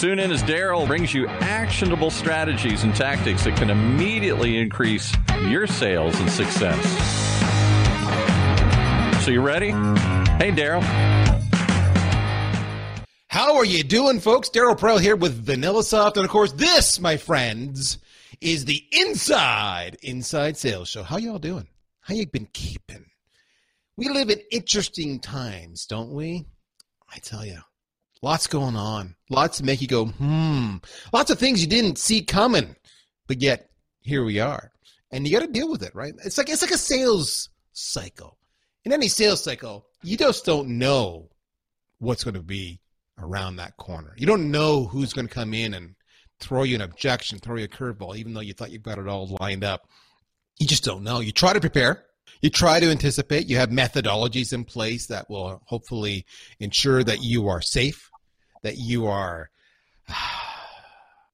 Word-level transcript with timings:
Tune 0.00 0.18
in 0.18 0.32
as 0.32 0.42
Darryl 0.42 0.86
brings 0.86 1.12
you 1.12 1.26
actionable 1.26 2.10
strategies 2.10 2.84
and 2.84 2.94
tactics 2.94 3.44
that 3.44 3.54
can 3.58 3.68
immediately 3.68 4.56
increase 4.56 5.14
your 5.42 5.66
sales 5.66 6.18
and 6.18 6.30
success. 6.30 6.82
So, 9.22 9.30
you 9.30 9.42
ready? 9.42 9.72
Hey, 9.72 10.52
Darryl. 10.52 10.80
How 13.26 13.56
are 13.56 13.64
you 13.66 13.84
doing, 13.84 14.20
folks? 14.20 14.48
Darryl 14.48 14.78
Praill 14.78 14.98
here 14.98 15.16
with 15.16 15.44
VanillaSoft. 15.44 16.16
And 16.16 16.24
of 16.24 16.30
course, 16.30 16.52
this, 16.52 16.98
my 16.98 17.18
friends, 17.18 17.98
is 18.40 18.64
the 18.64 18.82
Inside 18.92 19.98
Inside 20.00 20.56
Sales 20.56 20.88
Show. 20.88 21.02
How 21.02 21.18
y'all 21.18 21.38
doing? 21.38 21.68
How 22.00 22.14
you 22.14 22.26
been 22.26 22.48
keeping? 22.54 23.04
We 23.98 24.08
live 24.08 24.30
in 24.30 24.40
interesting 24.50 25.20
times, 25.20 25.84
don't 25.84 26.12
we? 26.14 26.46
I 27.14 27.18
tell 27.18 27.44
you. 27.44 27.58
Lots 28.22 28.46
going 28.46 28.76
on. 28.76 29.16
Lots 29.30 29.58
to 29.58 29.64
make 29.64 29.80
you 29.80 29.88
go, 29.88 30.06
hmm. 30.06 30.76
Lots 31.12 31.30
of 31.30 31.38
things 31.38 31.62
you 31.62 31.66
didn't 31.66 31.98
see 31.98 32.22
coming, 32.22 32.76
but 33.26 33.40
yet 33.40 33.70
here 34.02 34.24
we 34.24 34.40
are. 34.40 34.72
And 35.10 35.26
you 35.26 35.32
got 35.32 35.44
to 35.44 35.52
deal 35.52 35.70
with 35.70 35.82
it, 35.82 35.94
right? 35.94 36.12
It's 36.24 36.36
like 36.36 36.50
it's 36.50 36.62
like 36.62 36.70
a 36.70 36.78
sales 36.78 37.48
cycle. 37.72 38.36
In 38.84 38.92
any 38.92 39.08
sales 39.08 39.42
cycle, 39.42 39.86
you 40.02 40.16
just 40.16 40.44
don't 40.44 40.78
know 40.78 41.30
what's 41.98 42.24
going 42.24 42.34
to 42.34 42.42
be 42.42 42.80
around 43.18 43.56
that 43.56 43.76
corner. 43.76 44.14
You 44.16 44.26
don't 44.26 44.50
know 44.50 44.84
who's 44.84 45.12
going 45.12 45.28
to 45.28 45.34
come 45.34 45.54
in 45.54 45.74
and 45.74 45.94
throw 46.40 46.62
you 46.62 46.74
an 46.74 46.80
objection, 46.82 47.38
throw 47.38 47.56
you 47.56 47.64
a 47.64 47.68
curveball, 47.68 48.16
even 48.16 48.34
though 48.34 48.40
you 48.40 48.52
thought 48.52 48.70
you've 48.70 48.82
got 48.82 48.98
it 48.98 49.08
all 49.08 49.36
lined 49.40 49.64
up. 49.64 49.88
You 50.58 50.66
just 50.66 50.84
don't 50.84 51.02
know. 51.02 51.20
You 51.20 51.32
try 51.32 51.52
to 51.52 51.60
prepare. 51.60 52.04
You 52.42 52.50
try 52.50 52.80
to 52.80 52.90
anticipate. 52.90 53.48
You 53.48 53.56
have 53.56 53.70
methodologies 53.70 54.52
in 54.52 54.64
place 54.64 55.06
that 55.06 55.28
will 55.28 55.62
hopefully 55.66 56.26
ensure 56.58 57.02
that 57.02 57.22
you 57.22 57.48
are 57.48 57.60
safe 57.60 58.09
that 58.62 58.78
you 58.78 59.06
are 59.06 59.50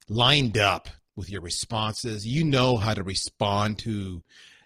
lined 0.08 0.58
up 0.58 0.88
with 1.16 1.30
your 1.30 1.40
responses. 1.40 2.26
You 2.26 2.44
know 2.44 2.76
how 2.76 2.94
to 2.94 3.02
respond 3.02 3.78
to 3.80 4.22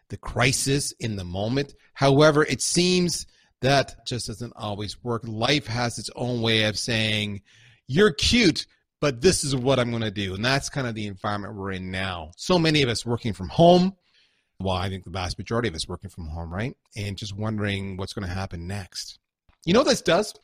the 0.09 0.17
crisis 0.17 0.93
in 0.99 1.17
the 1.17 1.25
moment. 1.25 1.75
However, 1.95 2.45
it 2.45 2.61
seems 2.61 3.27
that 3.61 4.07
just 4.07 4.27
doesn't 4.27 4.53
always 4.57 5.03
work. 5.03 5.23
Life 5.27 5.67
has 5.67 5.99
its 5.99 6.11
own 6.17 6.43
way 6.43 6.65
of 6.65 6.79
saying, 6.79 7.43
you're 7.87 8.13
cute, 8.13 8.67
but 9.01 9.21
this 9.21 9.45
is 9.45 9.55
what 9.55 9.79
I'm 9.79 9.91
going 9.91 10.03
to 10.03 10.11
do. 10.11 10.35
And 10.35 10.45
that's 10.45 10.69
kind 10.69 10.87
of 10.87 10.95
the 10.95 11.07
environment 11.07 11.55
we're 11.55 11.73
in 11.73 11.91
now. 11.91 12.33
So 12.37 12.59
many 12.59 12.83
of 12.83 12.89
us 12.89 13.07
working 13.07 13.33
from 13.33 13.49
home. 13.49 13.95
Well, 14.61 14.77
I 14.77 14.89
think 14.89 15.05
the 15.05 15.11
vast 15.11 15.39
majority 15.39 15.69
of 15.69 15.75
us 15.75 15.89
working 15.89 16.11
from 16.11 16.27
home, 16.27 16.53
right? 16.53 16.77
And 16.97 17.17
just 17.17 17.37
wondering 17.37 17.97
what's 17.97 18.13
going 18.13 18.27
to 18.27 18.35
happen 18.35 18.67
next. 18.67 19.19
You 19.65 19.73
know 19.73 19.81
what 19.81 19.89
this 19.89 20.03
does? 20.03 20.35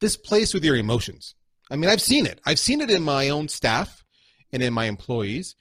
This 0.00 0.16
plays 0.16 0.54
with 0.54 0.64
your 0.64 0.76
emotions. 0.76 1.34
I 1.70 1.76
mean, 1.76 1.90
I've 1.90 2.00
seen 2.00 2.26
it. 2.26 2.40
I've 2.44 2.58
seen 2.58 2.80
it 2.80 2.90
in 2.90 3.02
my 3.02 3.28
own 3.28 3.48
staff 3.48 4.04
and 4.52 4.62
in 4.62 4.72
my 4.72 4.86
employees 4.86 5.56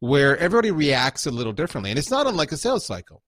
where 0.00 0.36
everybody 0.36 0.70
reacts 0.70 1.26
a 1.26 1.30
little 1.30 1.52
differently. 1.52 1.90
And 1.90 1.98
it's 1.98 2.10
not 2.10 2.26
unlike 2.26 2.52
a 2.52 2.56
sales 2.56 2.86
cycle. 2.86 3.22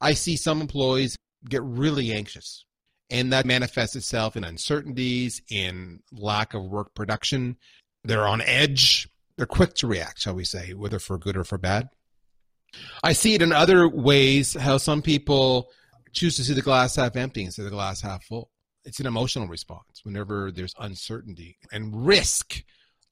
I 0.00 0.14
see 0.14 0.36
some 0.36 0.60
employees 0.60 1.16
get 1.48 1.62
really 1.62 2.12
anxious, 2.12 2.64
and 3.10 3.32
that 3.32 3.46
manifests 3.46 3.96
itself 3.96 4.36
in 4.36 4.44
uncertainties, 4.44 5.42
in 5.50 6.00
lack 6.12 6.54
of 6.54 6.64
work 6.64 6.94
production. 6.94 7.56
They're 8.04 8.26
on 8.26 8.40
edge. 8.42 9.08
They're 9.36 9.46
quick 9.46 9.74
to 9.76 9.86
react, 9.86 10.20
shall 10.20 10.34
we 10.34 10.44
say, 10.44 10.74
whether 10.74 10.98
for 10.98 11.18
good 11.18 11.36
or 11.36 11.44
for 11.44 11.58
bad. 11.58 11.88
I 13.02 13.14
see 13.14 13.34
it 13.34 13.42
in 13.42 13.52
other 13.52 13.88
ways 13.88 14.54
how 14.54 14.76
some 14.76 15.02
people 15.02 15.70
choose 16.12 16.36
to 16.36 16.44
see 16.44 16.54
the 16.54 16.62
glass 16.62 16.96
half 16.96 17.16
empty 17.16 17.44
instead 17.44 17.62
of 17.62 17.70
the 17.70 17.76
glass 17.76 18.00
half 18.00 18.24
full 18.24 18.49
it's 18.84 19.00
an 19.00 19.06
emotional 19.06 19.48
response 19.48 20.00
whenever 20.04 20.50
there's 20.50 20.74
uncertainty 20.78 21.58
and 21.72 22.06
risk 22.06 22.62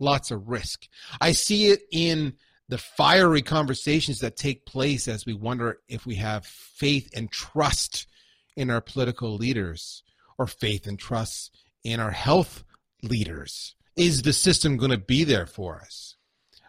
lots 0.00 0.30
of 0.30 0.48
risk. 0.48 0.88
I 1.20 1.32
see 1.32 1.66
it 1.66 1.82
in 1.90 2.34
the 2.68 2.78
fiery 2.78 3.42
conversations 3.42 4.20
that 4.20 4.36
take 4.36 4.66
place 4.66 5.08
as 5.08 5.24
we 5.24 5.34
wonder 5.34 5.78
if 5.88 6.06
we 6.06 6.16
have 6.16 6.46
faith 6.46 7.10
and 7.14 7.30
trust 7.30 8.06
in 8.56 8.70
our 8.70 8.80
political 8.80 9.36
leaders 9.36 10.02
or 10.38 10.46
faith 10.46 10.86
and 10.86 10.98
trust 10.98 11.56
in 11.84 12.00
our 12.00 12.10
health 12.10 12.64
leaders. 13.02 13.74
Is 13.96 14.22
the 14.22 14.32
system 14.32 14.76
going 14.76 14.90
to 14.90 14.98
be 14.98 15.24
there 15.24 15.46
for 15.46 15.80
us? 15.80 16.16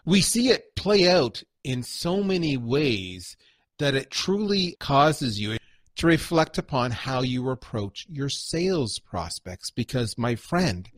We 0.06 0.22
see 0.22 0.50
it 0.50 0.76
play 0.76 1.08
out 1.08 1.44
in 1.64 1.84
so 1.84 2.24
many 2.24 2.58
ways 2.58 3.36
that 3.78 3.96
it 3.96 4.10
truly 4.10 4.76
causes 4.80 5.40
you 5.40 5.59
to 6.00 6.08
reflect 6.08 6.58
upon 6.58 6.92
how 6.92 7.22
you 7.22 7.50
approach 7.50 8.08
your 8.10 8.30
sales 8.30 9.00
prospects. 9.00 9.70
Because, 9.70 10.18
my 10.18 10.36
friend, 10.36 10.90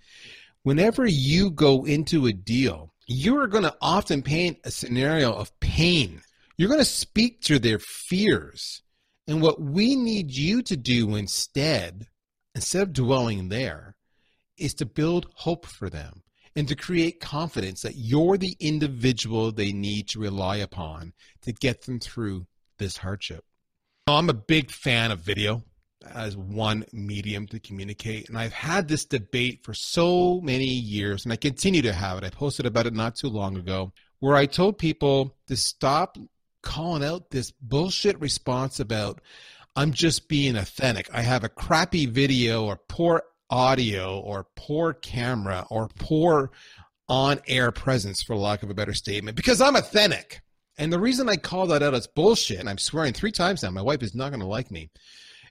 whenever 0.61 1.07
you 1.07 1.49
go 1.49 1.85
into 1.85 2.27
a 2.27 2.33
deal, 2.33 2.93
you 3.07 3.35
are 3.39 3.47
going 3.47 3.63
to 3.63 3.75
often 3.81 4.21
paint 4.21 4.59
a 4.63 4.69
scenario 4.69 5.33
of 5.33 5.59
pain. 5.59 6.21
You're 6.55 6.69
going 6.69 6.79
to 6.79 6.85
speak 6.85 7.41
to 7.41 7.57
their 7.57 7.79
fears. 7.79 8.83
And 9.27 9.41
what 9.41 9.59
we 9.59 9.95
need 9.95 10.31
you 10.31 10.61
to 10.63 10.77
do 10.77 11.15
instead, 11.15 12.07
instead 12.53 12.83
of 12.83 12.93
dwelling 12.93 13.49
there, 13.49 13.95
is 14.55 14.75
to 14.75 14.85
build 14.85 15.27
hope 15.33 15.65
for 15.65 15.89
them 15.89 16.21
and 16.55 16.67
to 16.67 16.75
create 16.75 17.19
confidence 17.19 17.81
that 17.81 17.95
you're 17.95 18.37
the 18.37 18.55
individual 18.59 19.51
they 19.51 19.71
need 19.71 20.09
to 20.09 20.19
rely 20.19 20.57
upon 20.57 21.13
to 21.41 21.51
get 21.53 21.81
them 21.83 21.99
through 21.99 22.45
this 22.77 22.97
hardship. 22.97 23.45
I'm 24.07 24.29
a 24.29 24.33
big 24.33 24.71
fan 24.71 25.11
of 25.11 25.19
video 25.19 25.63
as 26.13 26.35
one 26.35 26.85
medium 26.91 27.47
to 27.47 27.59
communicate. 27.59 28.27
And 28.27 28.37
I've 28.37 28.53
had 28.53 28.87
this 28.87 29.05
debate 29.05 29.63
for 29.63 29.73
so 29.73 30.41
many 30.41 30.65
years, 30.65 31.23
and 31.23 31.31
I 31.31 31.35
continue 31.35 31.83
to 31.83 31.93
have 31.93 32.17
it. 32.17 32.23
I 32.23 32.29
posted 32.29 32.65
about 32.65 32.87
it 32.87 32.93
not 32.93 33.15
too 33.15 33.29
long 33.29 33.57
ago, 33.57 33.93
where 34.19 34.35
I 34.35 34.47
told 34.47 34.77
people 34.77 35.35
to 35.47 35.55
stop 35.55 36.17
calling 36.63 37.03
out 37.03 37.29
this 37.29 37.51
bullshit 37.51 38.19
response 38.19 38.79
about, 38.79 39.21
I'm 39.75 39.93
just 39.93 40.27
being 40.27 40.55
authentic. 40.55 41.09
I 41.13 41.21
have 41.21 41.43
a 41.43 41.49
crappy 41.49 42.07
video 42.07 42.65
or 42.65 42.79
poor 42.89 43.23
audio 43.49 44.19
or 44.19 44.47
poor 44.55 44.93
camera 44.93 45.65
or 45.69 45.87
poor 45.99 46.51
on 47.07 47.39
air 47.47 47.71
presence, 47.71 48.23
for 48.23 48.35
lack 48.35 48.63
of 48.63 48.69
a 48.69 48.73
better 48.73 48.93
statement, 48.93 49.35
because 49.35 49.61
I'm 49.61 49.75
authentic. 49.75 50.41
And 50.81 50.91
the 50.91 50.99
reason 50.99 51.29
I 51.29 51.35
call 51.35 51.67
that 51.67 51.83
out 51.83 51.93
as 51.93 52.07
bullshit, 52.07 52.59
and 52.59 52.67
I'm 52.67 52.79
swearing 52.79 53.13
three 53.13 53.31
times 53.31 53.61
now, 53.61 53.69
my 53.69 53.83
wife 53.83 54.01
is 54.01 54.15
not 54.15 54.29
going 54.29 54.39
to 54.39 54.47
like 54.47 54.71
me, 54.71 54.89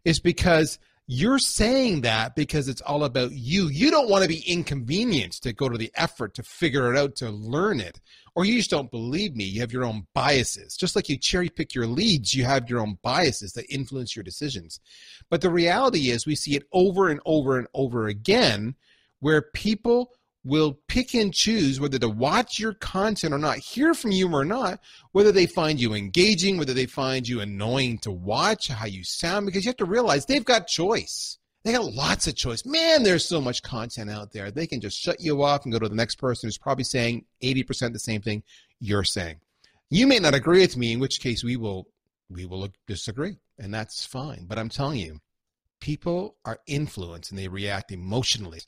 is 0.05 0.19
because 0.19 0.81
you're 1.07 1.39
saying 1.39 2.01
that 2.01 2.35
because 2.35 2.67
it's 2.67 2.81
all 2.81 3.05
about 3.05 3.31
you. 3.31 3.69
You 3.69 3.93
don't 3.93 4.11
want 4.11 4.25
to 4.25 4.29
be 4.29 4.43
inconvenienced 4.45 5.45
to 5.45 5.53
go 5.53 5.69
to 5.69 5.79
the 5.79 5.93
effort 5.95 6.35
to 6.35 6.43
figure 6.43 6.93
it 6.93 6.99
out, 6.99 7.15
to 7.17 7.31
learn 7.31 7.79
it. 7.79 8.01
Or 8.35 8.45
you 8.45 8.57
just 8.57 8.71
don't 8.71 8.91
believe 8.91 9.37
me. 9.37 9.45
You 9.45 9.61
have 9.61 9.73
your 9.73 9.85
own 9.85 10.09
biases. 10.15 10.77
Just 10.77 10.97
like 10.97 11.09
you 11.09 11.17
cherry 11.17 11.49
pick 11.49 11.77
your 11.77 11.87
leads, 11.87 12.35
you 12.35 12.45
have 12.45 12.69
your 12.69 12.81
own 12.81 12.99
biases 13.01 13.53
that 13.53 13.73
influence 13.73 14.17
your 14.17 14.25
decisions. 14.25 14.81
But 15.29 15.43
the 15.43 15.51
reality 15.51 16.11
is, 16.11 16.27
we 16.27 16.35
see 16.35 16.57
it 16.57 16.65
over 16.73 17.09
and 17.09 17.21
over 17.25 17.57
and 17.57 17.69
over 17.73 18.09
again 18.09 18.75
where 19.21 19.43
people 19.43 20.11
will 20.45 20.79
pick 20.89 21.15
and 21.15 21.35
choose 21.35 21.81
whether 21.81 21.99
to 21.99 22.09
watch 22.09 22.59
your 22.59 22.73
content 22.75 23.35
or 23.35 23.39
not, 23.39 23.59
hear 23.59 23.93
from 23.95 24.11
you 24.11 24.33
or 24.33 24.45
not, 24.45 24.81
whether 25.13 25.33
they 25.33 25.47
find 25.47 25.81
you 25.81 25.95
engaging, 25.95 26.57
whether 26.57 26.73
they 26.73 26.87
find 26.87 27.29
you 27.29 27.41
annoying 27.41 27.99
to 27.99 28.11
watch, 28.11 28.69
how 28.69 28.87
you 28.87 29.05
sound, 29.05 29.47
because 29.47 29.65
you 29.65 29.69
have 29.69 29.77
to 29.77 29.85
realize 29.85 30.25
they've 30.25 30.45
got 30.45 30.67
choice. 30.67 31.39
They 31.63 31.73
got 31.73 31.93
lots 31.93 32.27
of 32.27 32.37
choice. 32.37 32.65
Man, 32.65 33.03
there's 33.03 33.29
so 33.29 33.41
much 33.41 33.63
content 33.63 34.09
out 34.09 34.33
there. 34.33 34.51
They 34.51 34.67
can 34.67 34.81
just 34.81 34.99
shut 34.99 35.21
you 35.21 35.43
off 35.43 35.65
and 35.65 35.73
go 35.73 35.79
to 35.79 35.91
the 35.91 35.95
next 35.95 36.15
person 36.15 36.47
who's 36.47 36.57
probably 36.57 36.85
saying 36.85 37.27
80% 37.43 37.93
the 37.93 37.99
same 37.99 38.23
thing 38.23 38.43
you're 38.81 39.05
saying. 39.05 39.41
You 39.91 40.07
may 40.07 40.21
not 40.21 40.35
agree 40.35 40.61
with 40.61 40.77
me, 40.77 40.93
in 40.93 41.01
which 41.01 41.21
case 41.21 41.45
we 41.45 41.57
will 41.57 41.87
we 42.31 42.47
will 42.47 42.69
disagree, 42.87 43.37
and 43.59 43.75
that's 43.75 44.07
fine. 44.07 44.47
But 44.47 44.57
I'm 44.57 44.69
telling 44.69 44.99
you, 44.99 45.21
people 45.81 46.37
are 46.45 46.59
influenced 46.67 47.31
and 47.31 47.39
they 47.39 47.49
react 47.49 47.93
emotionally. 47.93 48.61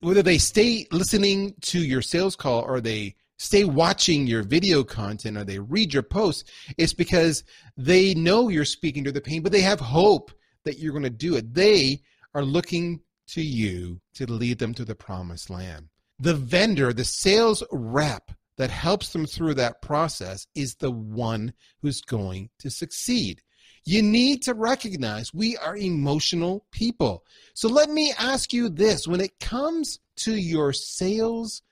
Whether 0.00 0.22
they 0.22 0.38
stay 0.38 0.86
listening 0.90 1.54
to 1.62 1.78
your 1.78 2.02
sales 2.02 2.36
call 2.36 2.62
or 2.62 2.80
they 2.80 3.16
stay 3.38 3.64
watching 3.64 4.26
your 4.26 4.42
video 4.42 4.84
content 4.84 5.36
or 5.36 5.44
they 5.44 5.58
read 5.58 5.92
your 5.92 6.02
posts, 6.02 6.44
it's 6.78 6.94
because 6.94 7.44
they 7.76 8.14
know 8.14 8.48
you're 8.48 8.64
speaking 8.64 9.04
to 9.04 9.12
the 9.12 9.20
pain, 9.20 9.42
but 9.42 9.52
they 9.52 9.60
have 9.60 9.80
hope 9.80 10.30
that 10.64 10.78
you're 10.78 10.92
going 10.92 11.02
to 11.02 11.10
do 11.10 11.34
it. 11.34 11.54
They 11.54 12.00
are 12.34 12.44
looking 12.44 13.00
to 13.28 13.42
you 13.42 14.00
to 14.14 14.30
lead 14.30 14.58
them 14.58 14.74
to 14.74 14.84
the 14.84 14.94
promised 14.94 15.50
land. 15.50 15.88
The 16.18 16.34
vendor, 16.34 16.92
the 16.92 17.04
sales 17.04 17.64
rep, 17.72 18.30
that 18.56 18.70
helps 18.70 19.10
them 19.10 19.26
through 19.26 19.54
that 19.54 19.82
process 19.82 20.46
is 20.54 20.76
the 20.76 20.90
one 20.90 21.52
who's 21.80 22.00
going 22.00 22.50
to 22.58 22.70
succeed. 22.70 23.42
You 23.84 24.02
need 24.02 24.42
to 24.42 24.54
recognize 24.54 25.34
we 25.34 25.56
are 25.56 25.76
emotional 25.76 26.64
people. 26.70 27.24
So 27.54 27.68
let 27.68 27.90
me 27.90 28.12
ask 28.18 28.52
you 28.52 28.68
this 28.68 29.08
when 29.08 29.20
it 29.20 29.40
comes 29.40 29.98
to 30.16 30.36
your 30.36 30.72
sales 30.72 31.62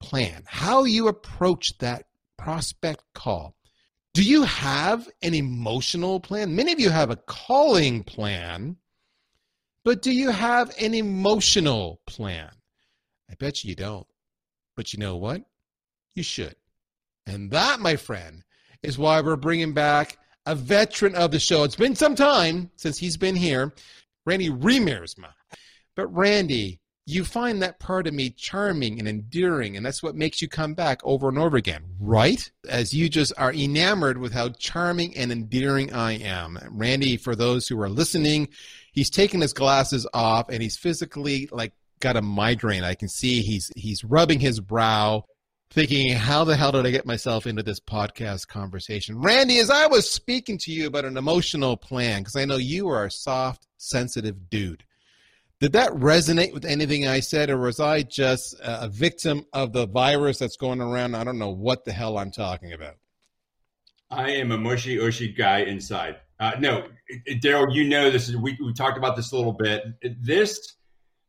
plan, 0.00 0.44
how 0.46 0.84
you 0.84 1.08
approach 1.08 1.76
that 1.78 2.04
prospect 2.36 3.04
call, 3.14 3.54
do 4.14 4.22
you 4.24 4.44
have 4.44 5.08
an 5.22 5.34
emotional 5.34 6.20
plan? 6.20 6.56
Many 6.56 6.72
of 6.72 6.80
you 6.80 6.90
have 6.90 7.10
a 7.10 7.16
calling 7.16 8.02
plan, 8.02 8.76
but 9.84 10.02
do 10.02 10.10
you 10.10 10.30
have 10.30 10.74
an 10.80 10.94
emotional 10.94 12.00
plan? 12.06 12.50
I 13.30 13.34
bet 13.34 13.62
you 13.62 13.74
don't. 13.74 14.06
But 14.74 14.92
you 14.92 14.98
know 15.00 15.16
what? 15.16 15.42
You 16.14 16.22
should. 16.22 16.56
And 17.26 17.50
that, 17.50 17.80
my 17.80 17.96
friend, 17.96 18.42
is 18.82 18.96
why 18.96 19.20
we're 19.20 19.36
bringing 19.36 19.74
back 19.74 20.16
a 20.48 20.54
veteran 20.54 21.14
of 21.14 21.30
the 21.30 21.38
show. 21.38 21.62
It's 21.62 21.76
been 21.76 21.94
some 21.94 22.14
time 22.14 22.70
since 22.76 22.98
he's 22.98 23.18
been 23.18 23.36
here, 23.36 23.74
Randy 24.24 24.48
Riemersma. 24.48 25.28
But 25.94 26.06
Randy, 26.08 26.80
you 27.04 27.24
find 27.24 27.60
that 27.60 27.78
part 27.78 28.06
of 28.06 28.14
me 28.14 28.30
charming 28.30 28.98
and 28.98 29.06
endearing, 29.06 29.76
and 29.76 29.84
that's 29.84 30.02
what 30.02 30.14
makes 30.14 30.40
you 30.40 30.48
come 30.48 30.72
back 30.72 31.00
over 31.04 31.28
and 31.28 31.38
over 31.38 31.58
again, 31.58 31.84
right? 32.00 32.50
As 32.66 32.94
you 32.94 33.10
just 33.10 33.34
are 33.36 33.52
enamored 33.52 34.16
with 34.16 34.32
how 34.32 34.48
charming 34.48 35.14
and 35.18 35.30
endearing 35.30 35.92
I 35.92 36.12
am. 36.12 36.58
Randy, 36.70 37.18
for 37.18 37.36
those 37.36 37.68
who 37.68 37.78
are 37.82 37.90
listening, 37.90 38.48
he's 38.92 39.10
taken 39.10 39.42
his 39.42 39.52
glasses 39.52 40.06
off 40.14 40.48
and 40.48 40.62
he's 40.62 40.78
physically 40.78 41.50
like 41.52 41.74
got 42.00 42.16
a 42.16 42.22
migraine. 42.22 42.84
I 42.84 42.94
can 42.94 43.08
see 43.08 43.42
he's 43.42 43.70
he's 43.76 44.02
rubbing 44.02 44.40
his 44.40 44.60
brow 44.60 45.24
thinking, 45.70 46.12
how 46.12 46.44
the 46.44 46.56
hell 46.56 46.72
did 46.72 46.86
I 46.86 46.90
get 46.90 47.06
myself 47.06 47.46
into 47.46 47.62
this 47.62 47.80
podcast 47.80 48.48
conversation? 48.48 49.20
Randy, 49.20 49.58
as 49.58 49.70
I 49.70 49.86
was 49.86 50.10
speaking 50.10 50.58
to 50.58 50.72
you 50.72 50.86
about 50.86 51.04
an 51.04 51.16
emotional 51.16 51.76
plan, 51.76 52.22
because 52.22 52.36
I 52.36 52.44
know 52.44 52.56
you 52.56 52.88
are 52.88 53.04
a 53.04 53.10
soft, 53.10 53.66
sensitive 53.76 54.48
dude, 54.48 54.84
did 55.60 55.72
that 55.72 55.90
resonate 55.90 56.54
with 56.54 56.64
anything 56.64 57.06
I 57.06 57.20
said, 57.20 57.50
or 57.50 57.58
was 57.58 57.80
I 57.80 58.02
just 58.02 58.54
a 58.62 58.88
victim 58.88 59.44
of 59.52 59.72
the 59.72 59.86
virus 59.86 60.38
that's 60.38 60.56
going 60.56 60.80
around? 60.80 61.16
I 61.16 61.24
don't 61.24 61.38
know 61.38 61.50
what 61.50 61.84
the 61.84 61.92
hell 61.92 62.16
I'm 62.16 62.30
talking 62.30 62.72
about. 62.72 62.94
I 64.10 64.30
am 64.30 64.52
a 64.52 64.58
mushy, 64.58 64.96
ushy 64.96 65.36
guy 65.36 65.60
inside. 65.60 66.16
Uh, 66.40 66.52
no, 66.60 66.88
Darryl, 67.28 67.74
you 67.74 67.88
know 67.88 68.10
this 68.10 68.28
is, 68.28 68.36
we, 68.36 68.56
we 68.64 68.72
talked 68.72 68.96
about 68.96 69.16
this 69.16 69.32
a 69.32 69.36
little 69.36 69.52
bit. 69.52 69.82
This 70.22 70.76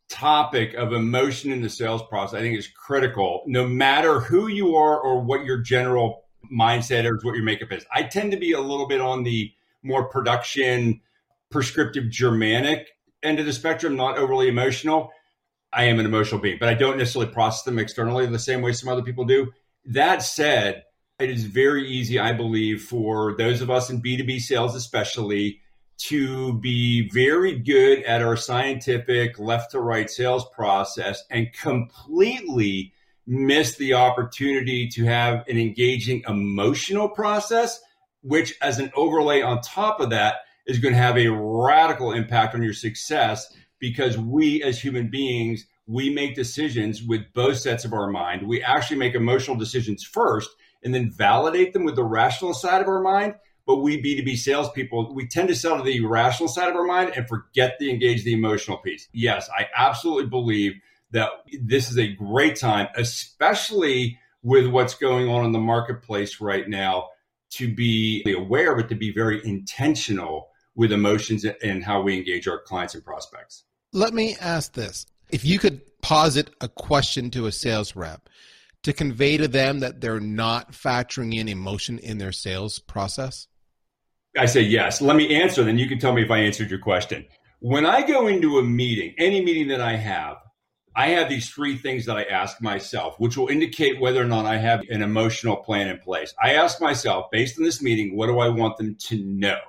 topic 0.10 0.74
of 0.74 0.94
emotion 0.94 1.52
in 1.52 1.62
the 1.62 1.70
sales 1.70 2.02
process, 2.10 2.38
I 2.38 2.42
think 2.42 2.58
is 2.58 2.68
critical, 2.68 3.44
no 3.46 3.68
matter 3.68 4.20
who 4.20 4.48
you 4.48 4.76
are 4.76 5.00
or 5.00 5.22
what 5.22 5.46
your 5.46 5.60
general 5.60 6.24
mindset 6.52 7.06
or 7.06 7.20
what 7.22 7.36
your 7.36 7.44
makeup 7.44 7.72
is. 7.72 7.86
I 7.94 8.04
tend 8.04 8.32
to 8.32 8.38
be 8.38 8.54
a 8.54 8.62
little 8.62 8.88
bit 8.88 9.02
on 9.02 9.24
the 9.24 9.52
more 9.84 10.10
production, 10.10 11.02
prescriptive 11.50 12.10
Germanic 12.10 12.88
end 13.24 13.40
of 13.40 13.46
the 13.46 13.54
spectrum, 13.54 13.96
not 13.96 14.18
overly 14.18 14.48
emotional. 14.48 15.12
I 15.72 15.86
am 15.86 16.00
an 16.00 16.06
emotional 16.06 16.42
being, 16.42 16.58
but 16.60 16.70
I 16.70 16.74
don't 16.74 16.98
necessarily 16.98 17.32
process 17.32 17.64
them 17.64 17.80
externally 17.80 18.26
the 18.26 18.40
same 18.40 18.62
way 18.62 18.74
some 18.74 18.90
other 18.90 19.04
people 19.04 19.26
do. 19.26 19.52
That 19.86 20.24
said, 20.24 20.84
it 21.20 21.30
is 21.30 21.44
very 21.44 21.88
easy, 21.88 22.18
I 22.18 22.34
believe, 22.34 22.84
for 22.84 23.36
those 23.38 23.62
of 23.62 23.70
us 23.70 23.90
in 23.90 24.02
B2B 24.02 24.40
sales, 24.40 24.76
especially, 24.76 25.60
to 26.00 26.54
be 26.60 27.10
very 27.10 27.60
good 27.60 28.04
at 28.04 28.22
our 28.22 28.38
scientific 28.38 29.38
left 29.38 29.72
to 29.72 29.80
right 29.80 30.10
sales 30.10 30.46
process 30.56 31.24
and 31.30 31.52
completely 31.54 32.94
miss 33.28 33.76
the 33.76 33.94
opportunity 33.94 34.88
to 34.88 35.04
have 35.04 35.48
an 35.48 35.58
engaging 35.58 36.24
emotional 36.28 37.10
process, 37.10 37.82
which, 38.22 38.56
as 38.62 38.80
an 38.80 38.92
overlay 38.96 39.42
on 39.42 39.62
top 39.62 40.00
of 40.00 40.10
that, 40.10 40.38
is 40.66 40.80
going 40.80 40.94
to 40.94 41.00
have 41.00 41.18
a 41.18 41.28
radical 41.28 42.14
impact 42.14 42.56
on 42.56 42.64
your 42.64 42.74
success 42.74 43.54
because 43.80 44.18
we, 44.18 44.64
as 44.64 44.80
human 44.80 45.10
beings, 45.10 45.66
we 45.86 46.10
make 46.10 46.34
decisions 46.34 47.04
with 47.04 47.22
both 47.34 47.58
sets 47.58 47.84
of 47.84 47.94
our 47.94 48.10
mind. 48.10 48.48
We 48.48 48.64
actually 48.64 48.98
make 48.98 49.16
emotional 49.16 49.58
decisions 49.58 50.04
first 50.04 50.50
and 50.84 50.96
then 50.96 51.12
validate 51.12 51.74
them 51.74 51.84
with 51.84 51.96
the 51.96 52.04
rational 52.04 52.54
side 52.54 52.82
of 52.82 52.88
our 52.88 53.02
mind 53.02 53.36
but 53.70 53.84
we 53.84 54.02
B2B 54.02 54.36
salespeople, 54.36 55.14
we 55.14 55.28
tend 55.28 55.48
to 55.48 55.54
sell 55.54 55.78
to 55.78 55.84
the 55.84 56.04
rational 56.04 56.50
side 56.50 56.70
of 56.70 56.76
our 56.76 56.88
mind 56.88 57.14
and 57.16 57.28
forget 57.28 57.78
to 57.78 57.88
engage 57.88 58.24
the 58.24 58.34
emotional 58.34 58.78
piece. 58.78 59.08
Yes, 59.14 59.48
I 59.56 59.68
absolutely 59.78 60.26
believe 60.26 60.74
that 61.12 61.30
this 61.62 61.92
is 61.92 62.00
a 62.00 62.08
great 62.08 62.56
time, 62.56 62.88
especially 62.96 64.18
with 64.42 64.66
what's 64.66 64.96
going 64.96 65.30
on 65.30 65.46
in 65.46 65.52
the 65.52 65.60
marketplace 65.60 66.42
right 66.42 66.68
now, 66.68 67.10
to 67.52 67.72
be 67.72 68.24
aware, 68.36 68.76
but 68.76 68.90
to 68.90 68.96
be 68.96 69.14
very 69.14 69.40
intentional 69.46 70.50
with 70.74 70.92
emotions 70.92 71.46
and 71.62 71.84
how 71.84 72.02
we 72.02 72.18
engage 72.18 72.48
our 72.48 72.58
clients 72.58 72.96
and 72.96 73.06
prospects. 73.06 73.66
Let 73.94 74.16
me 74.16 74.36
ask 74.42 74.74
this. 74.74 75.06
If 75.30 75.46
you 75.46 75.60
could 75.60 75.82
posit 76.02 76.50
a 76.60 76.70
question 76.70 77.30
to 77.30 77.46
a 77.46 77.52
sales 77.52 77.96
rep 77.96 78.30
to 78.82 78.94
convey 78.94 79.38
to 79.38 79.48
them 79.48 79.82
that 79.82 80.02
they're 80.02 80.20
not 80.20 80.72
factoring 80.72 81.36
in 81.36 81.48
emotion 81.48 82.00
in 82.00 82.18
their 82.18 82.32
sales 82.32 82.80
process? 82.80 83.48
I 84.38 84.46
say 84.46 84.62
yes. 84.62 85.02
Let 85.02 85.16
me 85.16 85.42
answer, 85.42 85.64
then 85.64 85.78
you 85.78 85.88
can 85.88 86.00
tell 86.00 86.14
me 86.14 86.22
if 86.22 86.32
I 86.32 86.40
answered 86.40 86.70
your 86.70 86.80
question. 86.80 87.26
When 87.60 87.86
I 87.86 88.06
go 88.06 88.28
into 88.28 88.60
a 88.60 88.64
meeting, 88.64 89.16
any 89.18 89.44
meeting 89.44 89.68
that 89.70 89.82
I 89.82 89.96
have, 89.96 90.38
I 90.96 91.08
have 91.10 91.30
these 91.30 91.50
three 91.50 91.78
things 91.78 92.06
that 92.06 92.18
I 92.18 92.24
ask 92.24 92.62
myself, 92.62 93.16
which 93.20 93.38
will 93.38 93.48
indicate 93.48 94.00
whether 94.00 94.22
or 94.22 94.26
not 94.26 94.46
I 94.46 94.58
have 94.58 94.82
an 94.90 95.02
emotional 95.02 95.58
plan 95.58 95.88
in 95.88 96.00
place. 96.00 96.34
I 96.42 96.54
ask 96.54 96.82
myself, 96.82 97.32
based 97.32 97.58
on 97.58 97.64
this 97.64 97.82
meeting, 97.82 98.16
what 98.16 98.28
do 98.28 98.40
I 98.40 98.50
want 98.50 98.78
them 98.78 98.96
to 99.08 99.18
know? 99.24 99.60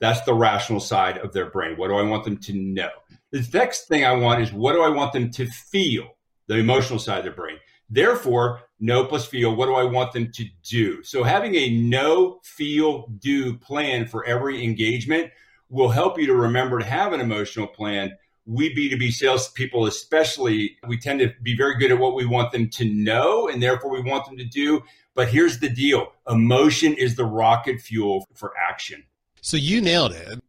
That's 0.00 0.20
the 0.22 0.34
rational 0.34 0.80
side 0.80 1.18
of 1.18 1.32
their 1.32 1.50
brain. 1.50 1.76
What 1.76 1.88
do 1.88 1.94
I 1.94 2.02
want 2.02 2.24
them 2.24 2.36
to 2.38 2.52
know? 2.52 2.90
The 3.30 3.46
next 3.52 3.88
thing 3.88 4.04
I 4.04 4.12
want 4.12 4.42
is 4.42 4.52
what 4.52 4.74
do 4.74 4.82
I 4.82 4.88
want 4.88 5.12
them 5.12 5.30
to 5.32 5.46
feel? 5.46 6.08
The 6.46 6.56
emotional 6.56 6.98
side 6.98 7.18
of 7.18 7.24
their 7.24 7.32
brain. 7.32 7.56
Therefore, 7.88 8.60
know 8.84 9.04
plus 9.04 9.26
feel, 9.26 9.54
what 9.54 9.66
do 9.66 9.74
I 9.74 9.84
want 9.84 10.12
them 10.12 10.30
to 10.32 10.44
do? 10.62 11.02
So 11.02 11.24
having 11.24 11.54
a 11.54 11.70
know, 11.70 12.40
feel, 12.44 13.06
do 13.18 13.56
plan 13.56 14.06
for 14.06 14.24
every 14.26 14.62
engagement 14.62 15.30
will 15.70 15.88
help 15.88 16.18
you 16.18 16.26
to 16.26 16.34
remember 16.34 16.78
to 16.78 16.84
have 16.84 17.12
an 17.12 17.20
emotional 17.20 17.66
plan. 17.66 18.16
We 18.46 18.74
B2B 18.74 19.12
salespeople, 19.12 19.86
especially, 19.86 20.76
we 20.86 20.98
tend 20.98 21.20
to 21.20 21.32
be 21.42 21.56
very 21.56 21.76
good 21.76 21.90
at 21.90 21.98
what 21.98 22.14
we 22.14 22.26
want 22.26 22.52
them 22.52 22.68
to 22.70 22.84
know 22.84 23.48
and 23.48 23.62
therefore 23.62 23.90
we 23.90 24.02
want 24.02 24.26
them 24.26 24.36
to 24.36 24.44
do. 24.44 24.82
But 25.14 25.28
here's 25.28 25.60
the 25.60 25.70
deal 25.70 26.12
emotion 26.28 26.92
is 26.92 27.16
the 27.16 27.24
rocket 27.24 27.80
fuel 27.80 28.26
for 28.34 28.52
action. 28.58 29.04
So 29.40 29.56
you 29.56 29.80
nailed 29.80 30.12
it. 30.12 30.40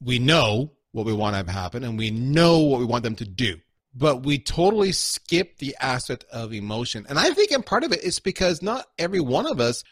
We 0.00 0.20
know 0.20 0.70
what 0.92 1.04
we 1.06 1.12
want 1.12 1.46
to 1.46 1.52
happen 1.52 1.82
and 1.82 1.98
we 1.98 2.10
know 2.10 2.58
what 2.58 2.78
we 2.78 2.86
want 2.86 3.02
them 3.02 3.16
to 3.16 3.24
do 3.24 3.56
but 3.94 4.24
we 4.24 4.38
totally 4.38 4.92
skip 4.92 5.58
the 5.58 5.76
aspect 5.80 6.24
of 6.32 6.52
emotion. 6.52 7.06
And 7.08 7.18
I 7.18 7.30
think 7.30 7.52
in 7.52 7.62
part 7.62 7.84
of 7.84 7.92
it 7.92 8.02
is 8.02 8.20
because 8.20 8.62
not 8.62 8.86
every 8.98 9.20
one 9.20 9.46
of 9.46 9.60
us 9.60 9.82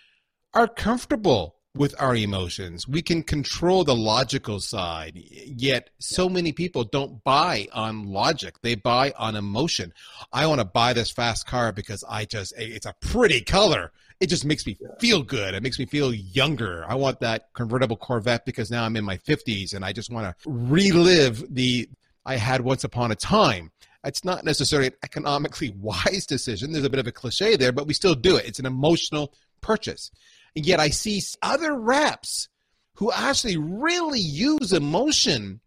are 0.54 0.68
comfortable 0.68 1.56
with 1.74 1.94
our 2.00 2.16
emotions. 2.16 2.88
We 2.88 3.02
can 3.02 3.22
control 3.22 3.84
the 3.84 3.94
logical 3.94 4.58
side, 4.58 5.12
yet 5.14 5.90
so 6.00 6.28
many 6.28 6.52
people 6.52 6.84
don't 6.84 7.22
buy 7.22 7.68
on 7.72 8.06
logic. 8.08 8.60
They 8.62 8.74
buy 8.74 9.12
on 9.16 9.36
emotion. 9.36 9.92
I 10.32 10.46
want 10.46 10.60
to 10.60 10.64
buy 10.64 10.92
this 10.92 11.12
fast 11.12 11.46
car 11.46 11.72
because 11.72 12.02
I 12.08 12.24
just, 12.24 12.54
it's 12.56 12.86
a 12.86 12.94
pretty 13.00 13.42
color. 13.42 13.92
It 14.18 14.28
just 14.28 14.44
makes 14.44 14.66
me 14.66 14.76
feel 14.98 15.22
good. 15.22 15.54
It 15.54 15.62
makes 15.62 15.78
me 15.78 15.86
feel 15.86 16.12
younger. 16.12 16.84
I 16.88 16.94
want 16.94 17.20
that 17.20 17.52
convertible 17.54 17.96
Corvette 17.96 18.44
because 18.44 18.70
now 18.70 18.84
I'm 18.84 18.96
in 18.96 19.04
my 19.04 19.16
50s 19.18 19.72
and 19.72 19.84
I 19.84 19.92
just 19.92 20.10
want 20.10 20.26
to 20.26 20.50
relive 20.50 21.54
the 21.54 21.88
I 22.26 22.36
had 22.36 22.60
once 22.60 22.84
upon 22.84 23.12
a 23.12 23.16
time. 23.16 23.70
It's 24.04 24.24
not 24.24 24.44
necessarily 24.44 24.88
an 24.88 24.94
economically 25.04 25.70
wise 25.76 26.26
decision. 26.26 26.72
There's 26.72 26.84
a 26.84 26.90
bit 26.90 27.00
of 27.00 27.06
a 27.06 27.12
cliche 27.12 27.56
there, 27.56 27.72
but 27.72 27.86
we 27.86 27.94
still 27.94 28.14
do 28.14 28.36
it. 28.36 28.46
It's 28.46 28.58
an 28.58 28.66
emotional 28.66 29.34
purchase. 29.60 30.10
And 30.56 30.66
yet 30.66 30.80
I 30.80 30.88
see 30.88 31.22
other 31.42 31.74
reps 31.74 32.48
who 32.94 33.12
actually 33.12 33.56
really 33.56 34.20
use 34.20 34.72
emotion 34.72 35.60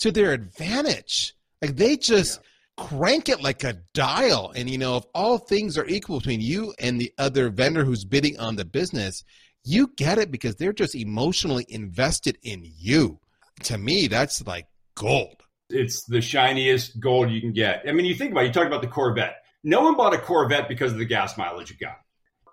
to 0.00 0.12
their 0.12 0.32
advantage. 0.32 1.34
Like 1.62 1.76
they 1.76 1.96
just 1.96 2.40
yeah. 2.78 2.84
crank 2.84 3.28
it 3.28 3.42
like 3.42 3.64
a 3.64 3.78
dial. 3.94 4.52
And 4.54 4.68
you 4.68 4.78
know, 4.78 4.96
if 4.98 5.04
all 5.14 5.38
things 5.38 5.78
are 5.78 5.86
equal 5.86 6.18
between 6.18 6.40
you 6.40 6.74
and 6.78 7.00
the 7.00 7.12
other 7.18 7.48
vendor 7.48 7.84
who's 7.84 8.04
bidding 8.04 8.38
on 8.38 8.56
the 8.56 8.64
business, 8.64 9.24
you 9.64 9.90
get 9.96 10.18
it 10.18 10.30
because 10.30 10.56
they're 10.56 10.72
just 10.72 10.94
emotionally 10.94 11.66
invested 11.68 12.38
in 12.42 12.62
you. 12.62 13.18
To 13.64 13.78
me, 13.78 14.06
that's 14.06 14.46
like 14.46 14.66
gold 14.94 15.42
it's 15.70 16.04
the 16.04 16.20
shiniest 16.20 17.00
gold 17.00 17.30
you 17.30 17.40
can 17.40 17.52
get. 17.52 17.84
I 17.88 17.92
mean, 17.92 18.06
you 18.06 18.14
think 18.14 18.32
about 18.32 18.44
it, 18.44 18.48
you 18.48 18.52
talk 18.52 18.66
about 18.66 18.82
the 18.82 18.88
Corvette. 18.88 19.36
No 19.64 19.82
one 19.82 19.96
bought 19.96 20.14
a 20.14 20.18
Corvette 20.18 20.68
because 20.68 20.92
of 20.92 20.98
the 20.98 21.04
gas 21.04 21.36
mileage 21.36 21.70
it 21.70 21.78
got. 21.80 21.96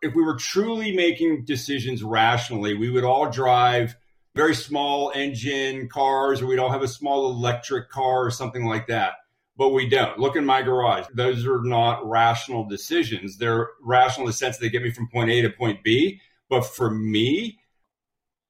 If 0.01 0.15
we 0.15 0.23
were 0.23 0.35
truly 0.35 0.95
making 0.95 1.45
decisions 1.45 2.03
rationally, 2.03 2.73
we 2.73 2.89
would 2.89 3.03
all 3.03 3.29
drive 3.29 3.95
very 4.35 4.55
small 4.55 5.11
engine 5.13 5.87
cars 5.89 6.41
or 6.41 6.47
we'd 6.47 6.57
all 6.59 6.71
have 6.71 6.81
a 6.81 6.87
small 6.87 7.29
electric 7.31 7.89
car 7.89 8.25
or 8.25 8.31
something 8.31 8.65
like 8.65 8.87
that. 8.87 9.13
but 9.55 9.69
we 9.69 9.87
don't. 9.87 10.17
Look 10.17 10.35
in 10.35 10.45
my 10.45 10.61
garage. 10.61 11.05
Those 11.13 11.45
are 11.45 11.61
not 11.63 12.07
rational 12.09 12.67
decisions. 12.67 13.37
They're 13.37 13.69
rational 13.81 14.25
in 14.25 14.29
the 14.31 14.33
sense 14.33 14.57
that 14.57 14.65
they 14.65 14.69
get 14.69 14.81
me 14.81 14.91
from 14.91 15.09
point 15.09 15.29
A 15.29 15.41
to 15.43 15.49
point 15.49 15.83
B. 15.83 16.19
But 16.49 16.65
for 16.65 16.89
me, 16.89 17.59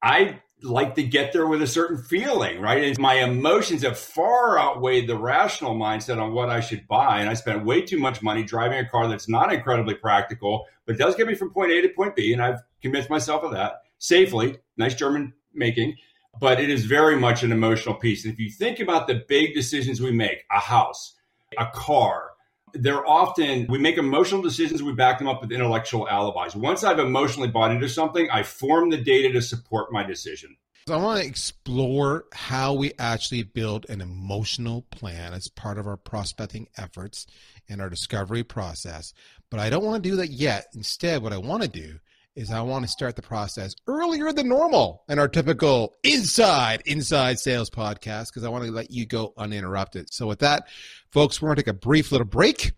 I 0.01 0.41
like 0.63 0.96
to 0.96 1.03
get 1.03 1.34
there 1.34 1.46
with 1.46 1.62
a 1.62 1.67
certain 1.67 1.98
feeling, 1.98 2.60
right? 2.60 2.84
And 2.84 2.98
my 2.98 3.15
emotions 3.15 3.84
have 3.84 4.00
far 4.00 4.58
outweighed 4.58 5.08
the 5.08 5.17
rational 5.17 5.75
mindset 5.75 6.22
on 6.22 6.34
what 6.34 6.50
I 6.50 6.62
should 6.62 6.88
buy. 6.88 7.20
And 7.20 7.29
I 7.29 7.34
spent 7.34 7.65
way 7.65 7.82
too 7.82 8.00
much 8.00 8.22
money 8.22 8.43
driving 8.43 8.79
a 8.79 8.88
car 8.88 9.08
that's 9.08 9.27
not 9.27 9.53
incredibly 9.53 9.96
practical, 9.96 10.65
but 10.86 10.98
does 10.98 11.15
get 11.15 11.27
me 11.27 11.36
from 11.36 11.51
point 11.51 11.72
A 11.72 11.82
to 11.82 11.89
point 11.89 12.15
B. 12.15 12.34
And 12.34 12.41
I've 12.41 12.62
convinced 12.82 13.10
myself 13.10 13.43
of 13.43 13.51
that 13.51 13.82
safely. 14.00 14.58
Nice 14.77 14.96
German 14.96 15.34
making. 15.53 15.96
But 16.39 16.60
it 16.60 16.70
is 16.70 16.86
very 16.86 17.17
much 17.17 17.43
an 17.43 17.51
emotional 17.51 17.96
piece. 17.96 18.25
And 18.25 18.34
if 18.34 18.39
you 18.39 18.50
think 18.50 18.79
about 18.79 19.08
the 19.08 19.24
big 19.27 19.53
decisions 19.53 20.01
we 20.01 20.12
make, 20.12 20.46
a 20.51 20.60
house, 20.60 21.15
a 21.60 21.67
car, 21.67 22.32
they're 22.74 23.08
often 23.08 23.65
we 23.68 23.77
make 23.77 23.98
emotional 23.98 24.42
decisions 24.42 24.82
we 24.82 24.94
back 24.94 25.20
them 25.20 25.27
up 25.27 25.42
with 25.42 25.51
intellectual 25.51 26.08
alibis. 26.08 26.56
Once 26.56 26.84
i've 26.84 27.00
emotionally 27.00 27.50
bought 27.50 27.72
into 27.72 27.88
something 27.88 28.30
i 28.32 28.44
form 28.44 28.89
the 28.89 28.98
data 28.98 29.32
to 29.32 29.42
support 29.42 29.92
my 29.92 30.03
decision. 30.03 30.56
So 30.88 30.96
i 30.96 30.98
want 30.98 31.22
to 31.22 31.27
explore 31.27 32.25
how 32.34 32.74
we 32.74 32.94
actually 32.98 33.44
build 33.44 33.86
an 33.89 34.01
emotional 34.01 34.84
plan 34.92 35.34
as 35.34 35.48
part 35.48 35.77
of 35.77 35.88
our 35.88 35.98
prospecting 35.98 36.68
efforts 36.77 37.27
and 37.70 37.82
our 37.82 37.89
discovery 37.89 38.44
process 38.44 39.13
but 39.50 39.60
i 39.60 39.70
don't 39.70 39.84
want 39.84 40.03
to 40.03 40.10
do 40.10 40.15
that 40.18 40.32
yet. 40.32 40.68
Instead 40.74 41.22
what 41.22 41.34
i 41.34 41.38
want 41.38 41.63
to 41.63 41.70
do 41.70 42.00
is 42.36 42.52
I 42.52 42.62
want 42.62 42.84
to 42.84 42.90
start 42.90 43.16
the 43.16 43.22
process 43.22 43.75
earlier 43.88 44.32
than 44.34 44.50
normal 44.50 45.04
in 45.08 45.20
our 45.20 45.28
typical 45.28 45.96
inside 46.04 46.82
inside 46.86 47.40
sales 47.40 47.70
podcast 47.70 48.30
because 48.30 48.44
I 48.44 48.50
want 48.50 48.66
to 48.66 48.72
let 48.72 48.90
you 48.92 49.06
go 49.06 49.34
uninterrupted. 49.38 50.12
So 50.12 50.28
with 50.28 50.40
that, 50.40 50.68
folks, 51.12 51.42
we're 51.42 51.50
going 51.50 51.58
to 51.58 51.62
take 51.63 51.68
a 51.68 51.74
brief 51.74 52.12
little 52.12 52.25
break, 52.25 52.74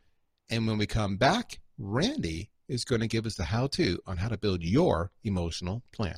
and 0.49 0.67
when 0.67 0.77
we 0.77 0.87
come 0.87 1.17
back, 1.17 1.59
Randy 1.77 2.49
is 2.67 2.83
going 2.83 3.01
to 3.01 3.07
give 3.07 3.25
us 3.25 3.35
the 3.35 3.43
how-to 3.43 3.99
on 4.05 4.17
how 4.17 4.27
to 4.27 4.37
build 4.37 4.63
your 4.63 5.11
emotional 5.23 5.83
plan. 5.91 6.15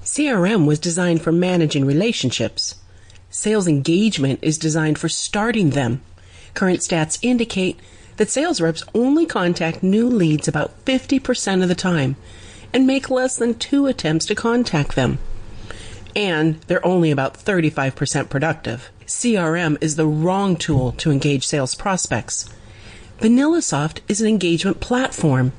CRM 0.00 0.66
was 0.66 0.78
designed 0.78 1.22
for 1.22 1.32
managing 1.32 1.84
relationships. 1.84 2.76
Sales 3.30 3.66
engagement 3.66 4.38
is 4.42 4.58
designed 4.58 4.98
for 4.98 5.08
starting 5.08 5.70
them. 5.70 6.02
Current 6.54 6.80
stats 6.80 7.18
indicate 7.22 7.78
that 8.16 8.30
sales 8.30 8.60
reps 8.60 8.82
only 8.94 9.26
contact 9.26 9.82
new 9.82 10.08
leads 10.08 10.48
about 10.48 10.84
50% 10.84 11.62
of 11.62 11.68
the 11.68 11.74
time 11.74 12.16
and 12.72 12.86
make 12.86 13.10
less 13.10 13.36
than 13.36 13.54
two 13.54 13.86
attempts 13.86 14.26
to 14.26 14.34
contact 14.34 14.94
them. 14.94 15.18
And 16.14 16.60
they're 16.62 16.84
only 16.84 17.10
about 17.10 17.34
35% 17.34 18.28
productive. 18.30 18.90
CRM 19.06 19.76
is 19.80 19.96
the 19.96 20.06
wrong 20.06 20.56
tool 20.56 20.92
to 20.92 21.10
engage 21.10 21.46
sales 21.46 21.74
prospects. 21.74 22.48
VanillaSoft 23.20 24.00
is 24.08 24.20
an 24.20 24.26
engagement 24.26 24.80
platform. 24.80 25.52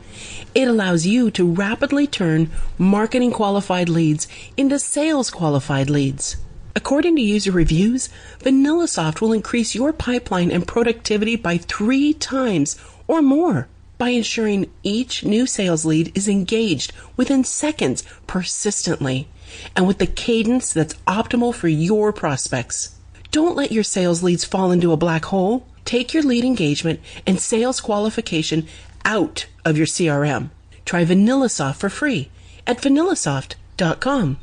It 0.54 0.68
allows 0.68 1.06
you 1.06 1.32
to 1.32 1.52
rapidly 1.52 2.06
turn 2.06 2.52
marketing 2.78 3.32
qualified 3.32 3.90
leads 3.90 4.28
into 4.56 4.78
sales 4.78 5.32
qualified 5.32 5.90
leads. 5.90 6.38
According 6.78 7.16
to 7.16 7.24
user 7.24 7.52
reviews, 7.52 8.08
VanillaSoft 8.42 9.20
will 9.20 9.34
increase 9.34 9.74
your 9.74 9.92
pipeline 9.92 10.52
and 10.52 10.68
productivity 10.68 11.36
by 11.36 11.58
three 11.58 12.14
times 12.14 12.78
or 13.08 13.24
more 13.24 13.68
by 13.98 14.10
ensuring 14.10 14.70
each 14.84 15.26
new 15.26 15.48
sales 15.48 15.86
lead 15.86 16.16
is 16.16 16.28
engaged 16.28 16.94
within 17.16 17.44
seconds 17.44 18.04
persistently 18.28 19.28
and 19.76 19.88
with 19.88 19.98
the 19.98 20.06
cadence 20.06 20.72
that's 20.72 20.94
optimal 21.08 21.52
for 21.52 21.68
your 21.68 22.14
prospects. 22.14 22.96
Don't 23.32 23.58
let 23.58 23.72
your 23.72 23.84
sales 23.84 24.22
leads 24.22 24.46
fall 24.46 24.70
into 24.70 24.92
a 24.92 24.98
black 24.98 25.26
hole. 25.26 25.66
Take 25.84 26.14
your 26.14 26.22
lead 26.22 26.46
engagement 26.46 27.00
and 27.26 27.40
sales 27.40 27.82
qualification 27.82 28.68
out 29.04 29.48
of 29.66 29.78
your 29.80 29.88
CRM. 29.88 30.52
Try 30.86 31.06
VanillaSoft 31.06 31.78
for 31.78 31.90
free 31.90 32.30
at 32.68 32.78
vanillasoft.com. 32.82 34.38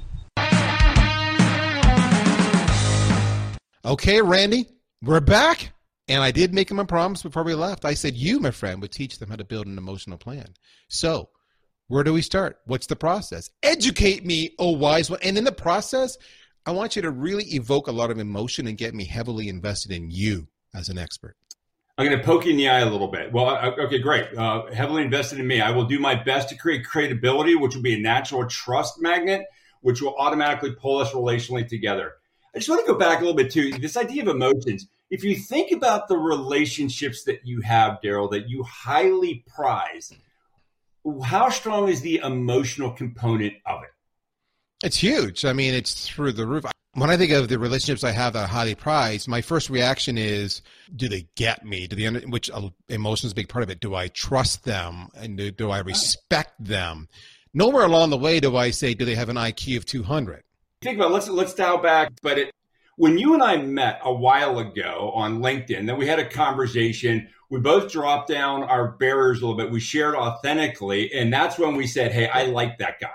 Okay, 3.86 4.22
Randy, 4.22 4.66
we're 5.02 5.20
back. 5.20 5.72
And 6.08 6.22
I 6.22 6.30
did 6.30 6.54
make 6.54 6.70
him 6.70 6.78
a 6.78 6.86
promise 6.86 7.22
before 7.22 7.42
we 7.42 7.54
left. 7.54 7.84
I 7.84 7.92
said, 7.92 8.14
You, 8.14 8.40
my 8.40 8.50
friend, 8.50 8.80
would 8.80 8.92
teach 8.92 9.18
them 9.18 9.28
how 9.28 9.36
to 9.36 9.44
build 9.44 9.66
an 9.66 9.76
emotional 9.76 10.16
plan. 10.16 10.54
So, 10.88 11.28
where 11.88 12.02
do 12.02 12.14
we 12.14 12.22
start? 12.22 12.60
What's 12.64 12.86
the 12.86 12.96
process? 12.96 13.50
Educate 13.62 14.24
me, 14.24 14.54
oh 14.58 14.70
wise 14.70 15.10
one. 15.10 15.20
And 15.22 15.36
in 15.36 15.44
the 15.44 15.52
process, 15.52 16.16
I 16.64 16.70
want 16.70 16.96
you 16.96 17.02
to 17.02 17.10
really 17.10 17.44
evoke 17.54 17.86
a 17.86 17.92
lot 17.92 18.10
of 18.10 18.18
emotion 18.18 18.66
and 18.68 18.78
get 18.78 18.94
me 18.94 19.04
heavily 19.04 19.50
invested 19.50 19.92
in 19.92 20.10
you 20.10 20.48
as 20.74 20.88
an 20.88 20.96
expert. 20.96 21.36
I'm 21.98 22.06
going 22.06 22.18
to 22.18 22.24
poke 22.24 22.46
you 22.46 22.52
in 22.52 22.56
the 22.56 22.70
eye 22.70 22.80
a 22.80 22.90
little 22.90 23.08
bit. 23.08 23.32
Well, 23.32 23.54
okay, 23.80 23.98
great. 23.98 24.34
Uh, 24.34 24.64
heavily 24.72 25.02
invested 25.02 25.40
in 25.40 25.46
me. 25.46 25.60
I 25.60 25.70
will 25.70 25.84
do 25.84 25.98
my 25.98 26.14
best 26.14 26.48
to 26.48 26.56
create 26.56 26.86
credibility, 26.86 27.54
which 27.54 27.74
will 27.74 27.82
be 27.82 27.94
a 27.94 28.00
natural 28.00 28.48
trust 28.48 28.94
magnet, 29.02 29.44
which 29.82 30.00
will 30.00 30.16
automatically 30.16 30.74
pull 30.74 30.98
us 30.98 31.12
relationally 31.12 31.68
together. 31.68 32.14
I 32.54 32.58
just 32.58 32.68
want 32.68 32.86
to 32.86 32.92
go 32.92 32.98
back 32.98 33.18
a 33.18 33.20
little 33.22 33.36
bit 33.36 33.50
to 33.52 33.78
this 33.78 33.96
idea 33.96 34.22
of 34.22 34.28
emotions. 34.28 34.86
If 35.10 35.24
you 35.24 35.34
think 35.34 35.72
about 35.72 36.06
the 36.06 36.16
relationships 36.16 37.24
that 37.24 37.44
you 37.44 37.60
have, 37.62 37.98
Darryl, 38.00 38.30
that 38.30 38.48
you 38.48 38.62
highly 38.62 39.44
prize, 39.54 40.12
how 41.24 41.48
strong 41.50 41.88
is 41.88 42.00
the 42.00 42.20
emotional 42.22 42.92
component 42.92 43.54
of 43.66 43.82
it? 43.82 43.90
It's 44.86 44.96
huge. 44.96 45.44
I 45.44 45.52
mean, 45.52 45.74
it's 45.74 46.08
through 46.08 46.32
the 46.32 46.46
roof. 46.46 46.64
When 46.92 47.10
I 47.10 47.16
think 47.16 47.32
of 47.32 47.48
the 47.48 47.58
relationships 47.58 48.04
I 48.04 48.12
have 48.12 48.34
that 48.34 48.44
I 48.44 48.46
highly 48.46 48.76
prize, 48.76 49.26
my 49.26 49.40
first 49.40 49.68
reaction 49.68 50.16
is, 50.16 50.62
do 50.94 51.08
they 51.08 51.26
get 51.34 51.64
me? 51.64 51.88
Do 51.88 51.96
they, 51.96 52.24
which 52.26 52.50
uh, 52.52 52.68
emotion 52.88 53.26
is 53.26 53.32
a 53.32 53.34
big 53.34 53.48
part 53.48 53.64
of 53.64 53.70
it. 53.70 53.80
Do 53.80 53.96
I 53.96 54.06
trust 54.08 54.62
them? 54.62 55.08
And 55.16 55.36
do, 55.36 55.50
do 55.50 55.70
I 55.70 55.80
respect 55.80 56.52
them? 56.60 57.08
Nowhere 57.52 57.84
along 57.84 58.10
the 58.10 58.18
way 58.18 58.38
do 58.38 58.56
I 58.56 58.70
say, 58.70 58.94
do 58.94 59.04
they 59.04 59.16
have 59.16 59.28
an 59.28 59.36
IQ 59.36 59.78
of 59.78 59.86
200? 59.86 60.44
Think 60.84 60.98
about 60.98 61.10
it, 61.10 61.14
let's 61.14 61.28
let's 61.28 61.54
dial 61.54 61.78
back. 61.78 62.12
But 62.22 62.38
it, 62.38 62.54
when 62.96 63.18
you 63.18 63.34
and 63.34 63.42
I 63.42 63.56
met 63.56 64.00
a 64.04 64.12
while 64.12 64.58
ago 64.58 65.10
on 65.14 65.40
LinkedIn, 65.40 65.86
then 65.86 65.96
we 65.96 66.06
had 66.06 66.20
a 66.20 66.28
conversation. 66.28 67.28
We 67.50 67.60
both 67.60 67.90
dropped 67.90 68.28
down 68.28 68.62
our 68.64 68.92
barriers 68.92 69.40
a 69.40 69.46
little 69.46 69.56
bit. 69.56 69.70
We 69.70 69.80
shared 69.80 70.14
authentically, 70.14 71.12
and 71.12 71.32
that's 71.32 71.58
when 71.58 71.74
we 71.74 71.86
said, 71.86 72.12
"Hey, 72.12 72.28
I 72.28 72.46
like 72.46 72.78
that 72.78 73.00
guy." 73.00 73.10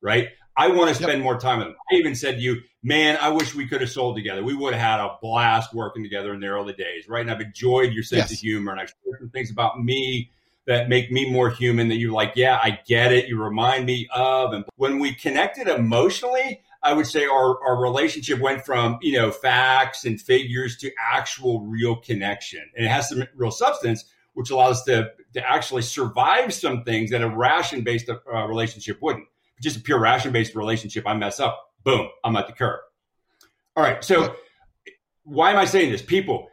Right? 0.00 0.28
I 0.56 0.68
want 0.68 0.88
to 0.90 0.94
spend 0.94 1.14
yep. 1.14 1.22
more 1.22 1.38
time 1.38 1.58
with 1.58 1.68
him. 1.68 1.74
I 1.90 1.96
even 1.96 2.14
said 2.14 2.36
to 2.36 2.40
you, 2.40 2.60
man, 2.84 3.18
I 3.20 3.30
wish 3.30 3.56
we 3.56 3.66
could 3.66 3.80
have 3.80 3.90
sold 3.90 4.14
together. 4.14 4.44
We 4.44 4.54
would 4.54 4.72
have 4.72 4.82
had 4.82 5.00
a 5.00 5.16
blast 5.20 5.74
working 5.74 6.04
together 6.04 6.32
in 6.32 6.38
the 6.38 6.46
early 6.46 6.74
days, 6.74 7.08
right? 7.08 7.22
And 7.22 7.30
I've 7.30 7.40
enjoyed 7.40 7.92
your 7.92 8.04
sense 8.04 8.30
yes. 8.30 8.32
of 8.34 8.38
humor, 8.38 8.70
and 8.70 8.80
I've 8.80 8.92
shared 9.04 9.18
some 9.18 9.30
things 9.30 9.50
about 9.50 9.82
me 9.82 10.30
that 10.66 10.88
make 10.88 11.10
me 11.10 11.30
more 11.30 11.50
human 11.50 11.88
that 11.88 11.96
you're 11.96 12.12
like, 12.12 12.32
yeah, 12.36 12.58
I 12.62 12.78
get 12.86 13.12
it. 13.12 13.28
You 13.28 13.42
remind 13.42 13.84
me 13.84 14.08
of. 14.14 14.52
And 14.52 14.64
when 14.76 14.98
we 14.98 15.14
connected 15.14 15.66
emotionally, 15.66 16.62
I 16.84 16.92
would 16.92 17.06
say 17.06 17.24
our, 17.24 17.58
our 17.66 17.80
relationship 17.80 18.38
went 18.40 18.64
from, 18.64 18.98
you 19.00 19.18
know, 19.18 19.30
facts 19.30 20.04
and 20.04 20.20
figures 20.20 20.76
to 20.78 20.92
actual 21.00 21.62
real 21.62 21.96
connection. 21.96 22.62
And 22.76 22.84
it 22.84 22.88
has 22.88 23.08
some 23.08 23.24
real 23.34 23.50
substance, 23.50 24.04
which 24.34 24.50
allows 24.50 24.78
us 24.78 24.84
to, 24.84 25.10
to 25.32 25.48
actually 25.48 25.82
survive 25.82 26.52
some 26.52 26.84
things 26.84 27.10
that 27.10 27.22
a 27.22 27.28
ration 27.28 27.82
based 27.82 28.10
uh, 28.10 28.46
relationship 28.46 29.00
wouldn't. 29.00 29.26
Just 29.62 29.78
a 29.78 29.80
pure 29.80 29.98
ration 29.98 30.30
based 30.30 30.54
relationship, 30.54 31.04
I 31.06 31.14
mess 31.14 31.40
up, 31.40 31.72
boom, 31.84 32.08
I'm 32.22 32.36
at 32.36 32.46
the 32.46 32.52
curb. 32.52 32.80
All 33.76 33.82
right. 33.82 34.04
So 34.04 34.36
why 35.24 35.50
am 35.50 35.56
I 35.56 35.64
saying 35.64 35.90
this? 35.90 36.02
People, 36.02 36.48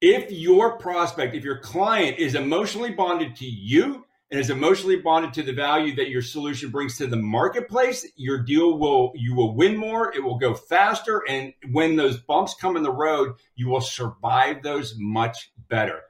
if 0.00 0.30
your 0.30 0.78
prospect, 0.78 1.34
if 1.34 1.42
your 1.42 1.58
client 1.58 2.18
is 2.18 2.34
emotionally 2.34 2.90
bonded 2.90 3.36
to 3.36 3.46
you, 3.46 4.04
and 4.30 4.38
is 4.38 4.50
emotionally 4.50 4.96
bonded 4.96 5.34
to 5.34 5.42
the 5.42 5.52
value 5.52 5.94
that 5.96 6.08
your 6.08 6.22
solution 6.22 6.70
brings 6.70 6.96
to 6.96 7.06
the 7.06 7.16
marketplace, 7.16 8.06
your 8.16 8.38
deal 8.38 8.78
will 8.78 9.12
you 9.14 9.34
will 9.34 9.54
win 9.54 9.76
more, 9.76 10.14
it 10.14 10.22
will 10.22 10.38
go 10.38 10.54
faster, 10.54 11.22
and 11.28 11.52
when 11.72 11.96
those 11.96 12.18
bumps 12.18 12.54
come 12.54 12.76
in 12.76 12.82
the 12.82 12.92
road, 12.92 13.34
you 13.56 13.68
will 13.68 13.80
survive 13.80 14.62
those 14.62 14.94
much 14.96 15.52
better. 15.68 16.00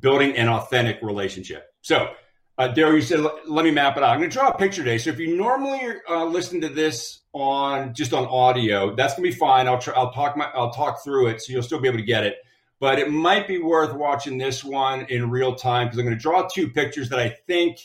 Building 0.00 0.36
an 0.36 0.48
authentic 0.48 0.98
relationship. 1.02 1.72
So, 1.80 2.12
uh, 2.58 2.68
Darryl, 2.68 2.94
you 2.94 3.00
said 3.00 3.20
let 3.46 3.64
me 3.64 3.70
map 3.70 3.96
it 3.96 4.02
out. 4.02 4.10
I'm 4.10 4.18
going 4.18 4.30
to 4.30 4.36
draw 4.36 4.48
a 4.48 4.56
picture 4.56 4.84
today. 4.84 4.98
So, 4.98 5.10
if 5.10 5.18
you 5.18 5.36
normally 5.36 5.80
uh, 6.08 6.24
listen 6.26 6.60
to 6.60 6.68
this 6.68 7.20
on 7.32 7.94
just 7.94 8.12
on 8.12 8.26
audio, 8.26 8.94
that's 8.94 9.14
going 9.14 9.28
to 9.28 9.34
be 9.34 9.38
fine. 9.38 9.66
I'll 9.66 9.78
try, 9.78 9.94
I'll 9.94 10.12
talk 10.12 10.36
my 10.36 10.50
I'll 10.54 10.72
talk 10.72 11.02
through 11.02 11.28
it, 11.28 11.40
so 11.40 11.52
you'll 11.52 11.62
still 11.62 11.80
be 11.80 11.88
able 11.88 11.98
to 11.98 12.04
get 12.04 12.24
it 12.24 12.36
but 12.80 12.98
it 12.98 13.10
might 13.10 13.48
be 13.48 13.58
worth 13.58 13.92
watching 13.94 14.38
this 14.38 14.62
one 14.62 15.06
in 15.08 15.30
real 15.30 15.54
time 15.54 15.86
because 15.86 15.98
I'm 15.98 16.04
going 16.04 16.16
to 16.16 16.22
draw 16.22 16.46
two 16.46 16.68
pictures 16.68 17.08
that 17.08 17.18
I 17.18 17.30
think 17.46 17.78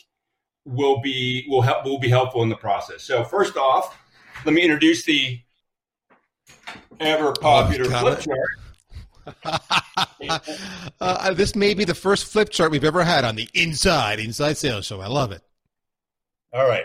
will 0.64 1.00
be 1.00 1.44
will 1.48 1.62
help 1.62 1.84
will 1.84 1.98
be 1.98 2.08
helpful 2.08 2.42
in 2.42 2.48
the 2.48 2.56
process. 2.56 3.02
So 3.02 3.24
first 3.24 3.56
off, 3.56 3.98
let 4.44 4.54
me 4.54 4.62
introduce 4.62 5.04
the 5.04 5.40
ever 7.00 7.32
popular 7.32 7.84
flip 7.84 8.20
chart. 8.20 8.48
uh, 11.00 11.32
this 11.34 11.56
may 11.56 11.74
be 11.74 11.84
the 11.84 11.94
first 11.94 12.26
flip 12.26 12.50
chart 12.50 12.70
we've 12.70 12.84
ever 12.84 13.02
had 13.02 13.24
on 13.24 13.36
the 13.36 13.48
Inside 13.54 14.20
Inside 14.20 14.56
Sales 14.56 14.86
Show. 14.86 15.00
I 15.00 15.06
love 15.06 15.32
it. 15.32 15.42
All 16.52 16.66
right. 16.66 16.84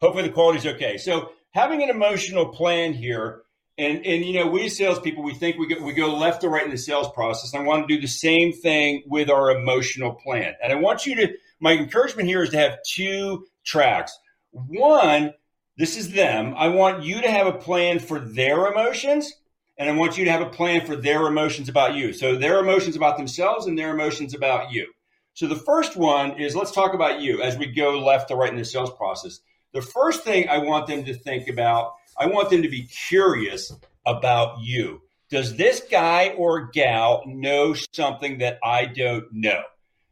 Hopefully 0.00 0.24
the 0.24 0.32
quality's 0.32 0.66
okay. 0.66 0.96
So 0.96 1.32
having 1.50 1.82
an 1.82 1.90
emotional 1.90 2.46
plan 2.46 2.92
here 2.92 3.42
And 3.76 4.06
and 4.06 4.24
you 4.24 4.34
know, 4.34 4.46
we 4.46 4.68
salespeople, 4.68 5.22
we 5.22 5.34
think 5.34 5.58
we 5.58 5.66
go, 5.66 5.82
we 5.82 5.92
go 5.92 6.14
left 6.14 6.42
to 6.42 6.48
right 6.48 6.64
in 6.64 6.70
the 6.70 6.78
sales 6.78 7.10
process. 7.12 7.54
I 7.54 7.62
want 7.62 7.88
to 7.88 7.94
do 7.94 8.00
the 8.00 8.06
same 8.06 8.52
thing 8.52 9.02
with 9.06 9.28
our 9.28 9.50
emotional 9.50 10.14
plan. 10.14 10.54
And 10.62 10.72
I 10.72 10.76
want 10.76 11.06
you 11.06 11.16
to. 11.16 11.32
My 11.60 11.72
encouragement 11.72 12.28
here 12.28 12.42
is 12.42 12.50
to 12.50 12.58
have 12.58 12.78
two 12.86 13.46
tracks. 13.64 14.16
One, 14.50 15.32
this 15.76 15.96
is 15.96 16.12
them. 16.12 16.54
I 16.56 16.68
want 16.68 17.04
you 17.04 17.20
to 17.22 17.30
have 17.30 17.46
a 17.46 17.52
plan 17.52 17.98
for 17.98 18.20
their 18.20 18.66
emotions, 18.66 19.32
and 19.76 19.88
I 19.88 19.92
want 19.92 20.18
you 20.18 20.24
to 20.24 20.30
have 20.30 20.42
a 20.42 20.50
plan 20.50 20.86
for 20.86 20.94
their 20.94 21.26
emotions 21.26 21.68
about 21.68 21.94
you. 21.94 22.12
So 22.12 22.36
their 22.36 22.60
emotions 22.60 22.94
about 22.96 23.16
themselves 23.16 23.66
and 23.66 23.78
their 23.78 23.92
emotions 23.92 24.34
about 24.34 24.70
you. 24.70 24.92
So 25.32 25.48
the 25.48 25.56
first 25.56 25.96
one 25.96 26.40
is 26.40 26.54
let's 26.54 26.70
talk 26.70 26.94
about 26.94 27.20
you 27.20 27.42
as 27.42 27.56
we 27.56 27.66
go 27.66 27.98
left 27.98 28.28
to 28.28 28.36
right 28.36 28.52
in 28.52 28.56
the 28.56 28.64
sales 28.64 28.92
process. 28.94 29.40
The 29.72 29.82
first 29.82 30.22
thing 30.22 30.48
I 30.48 30.58
want 30.58 30.86
them 30.86 31.04
to 31.04 31.14
think 31.14 31.48
about, 31.48 31.94
I 32.18 32.26
want 32.26 32.50
them 32.50 32.62
to 32.62 32.68
be 32.68 32.84
curious 32.84 33.72
about 34.06 34.60
you. 34.60 35.02
Does 35.30 35.56
this 35.56 35.82
guy 35.90 36.28
or 36.36 36.68
gal 36.68 37.22
know 37.26 37.74
something 37.92 38.38
that 38.38 38.58
I 38.62 38.86
don't 38.86 39.32
know? 39.32 39.62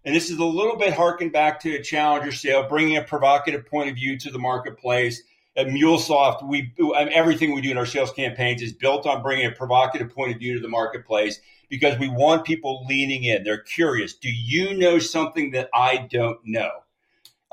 And 0.04 0.14
this 0.14 0.30
is 0.30 0.38
a 0.38 0.44
little 0.44 0.76
bit 0.76 0.94
harken 0.94 1.28
back 1.28 1.60
to 1.60 1.74
a 1.76 1.82
challenger 1.82 2.32
sale, 2.32 2.68
bringing 2.68 2.96
a 2.96 3.02
provocative 3.02 3.66
point 3.66 3.88
of 3.88 3.94
view 3.94 4.18
to 4.18 4.30
the 4.30 4.38
marketplace. 4.38 5.22
At 5.54 5.66
MuleSoft, 5.66 6.48
we 6.48 6.72
everything 6.92 7.54
we 7.54 7.60
do 7.60 7.70
in 7.70 7.78
our 7.78 7.86
sales 7.86 8.10
campaigns 8.10 8.62
is 8.62 8.72
built 8.72 9.06
on 9.06 9.22
bringing 9.22 9.46
a 9.46 9.52
provocative 9.52 10.10
point 10.10 10.32
of 10.32 10.38
view 10.38 10.54
to 10.54 10.60
the 10.60 10.68
marketplace 10.68 11.40
because 11.68 11.98
we 11.98 12.08
want 12.08 12.44
people 12.44 12.84
leaning 12.88 13.24
in. 13.24 13.44
They're 13.44 13.58
curious. 13.58 14.14
Do 14.14 14.30
you 14.30 14.76
know 14.76 14.98
something 14.98 15.52
that 15.52 15.68
I 15.74 16.08
don't 16.10 16.38
know? 16.44 16.70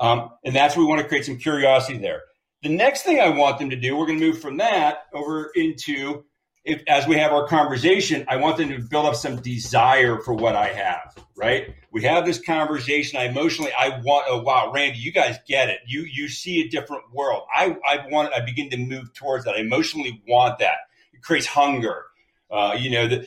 Um, 0.00 0.30
and 0.44 0.56
that's 0.56 0.76
we 0.76 0.84
want 0.84 1.02
to 1.02 1.08
create 1.08 1.26
some 1.26 1.36
curiosity 1.36 1.98
there. 1.98 2.22
The 2.62 2.68
next 2.68 3.02
thing 3.02 3.20
I 3.20 3.30
want 3.30 3.58
them 3.58 3.70
to 3.70 3.76
do, 3.76 3.96
we're 3.96 4.06
going 4.06 4.20
to 4.20 4.26
move 4.26 4.40
from 4.40 4.58
that 4.58 5.04
over 5.14 5.50
into 5.54 6.24
if, 6.64 6.82
as 6.86 7.06
we 7.06 7.16
have 7.16 7.32
our 7.32 7.46
conversation, 7.46 8.24
I 8.28 8.36
want 8.36 8.58
them 8.58 8.68
to 8.68 8.78
build 8.80 9.06
up 9.06 9.14
some 9.14 9.36
desire 9.40 10.18
for 10.20 10.34
what 10.34 10.54
I 10.54 10.68
have, 10.68 11.16
right? 11.36 11.74
We 11.90 12.02
have 12.02 12.26
this 12.26 12.38
conversation. 12.38 13.18
I 13.18 13.24
emotionally, 13.24 13.72
I 13.72 14.00
want, 14.04 14.26
oh, 14.28 14.42
wow, 14.42 14.70
Randy, 14.74 14.98
you 14.98 15.10
guys 15.10 15.38
get 15.48 15.70
it. 15.70 15.78
You, 15.86 16.02
you 16.02 16.28
see 16.28 16.60
a 16.60 16.68
different 16.68 17.04
world. 17.14 17.44
I, 17.54 17.76
I 17.86 18.06
want, 18.10 18.34
I 18.34 18.44
begin 18.44 18.68
to 18.70 18.76
move 18.76 19.14
towards 19.14 19.46
that. 19.46 19.54
I 19.54 19.60
emotionally 19.60 20.22
want 20.28 20.58
that. 20.58 20.76
It 21.14 21.22
creates 21.22 21.46
hunger. 21.46 22.04
Uh, 22.50 22.76
you 22.78 22.90
know, 22.90 23.08
the, 23.08 23.26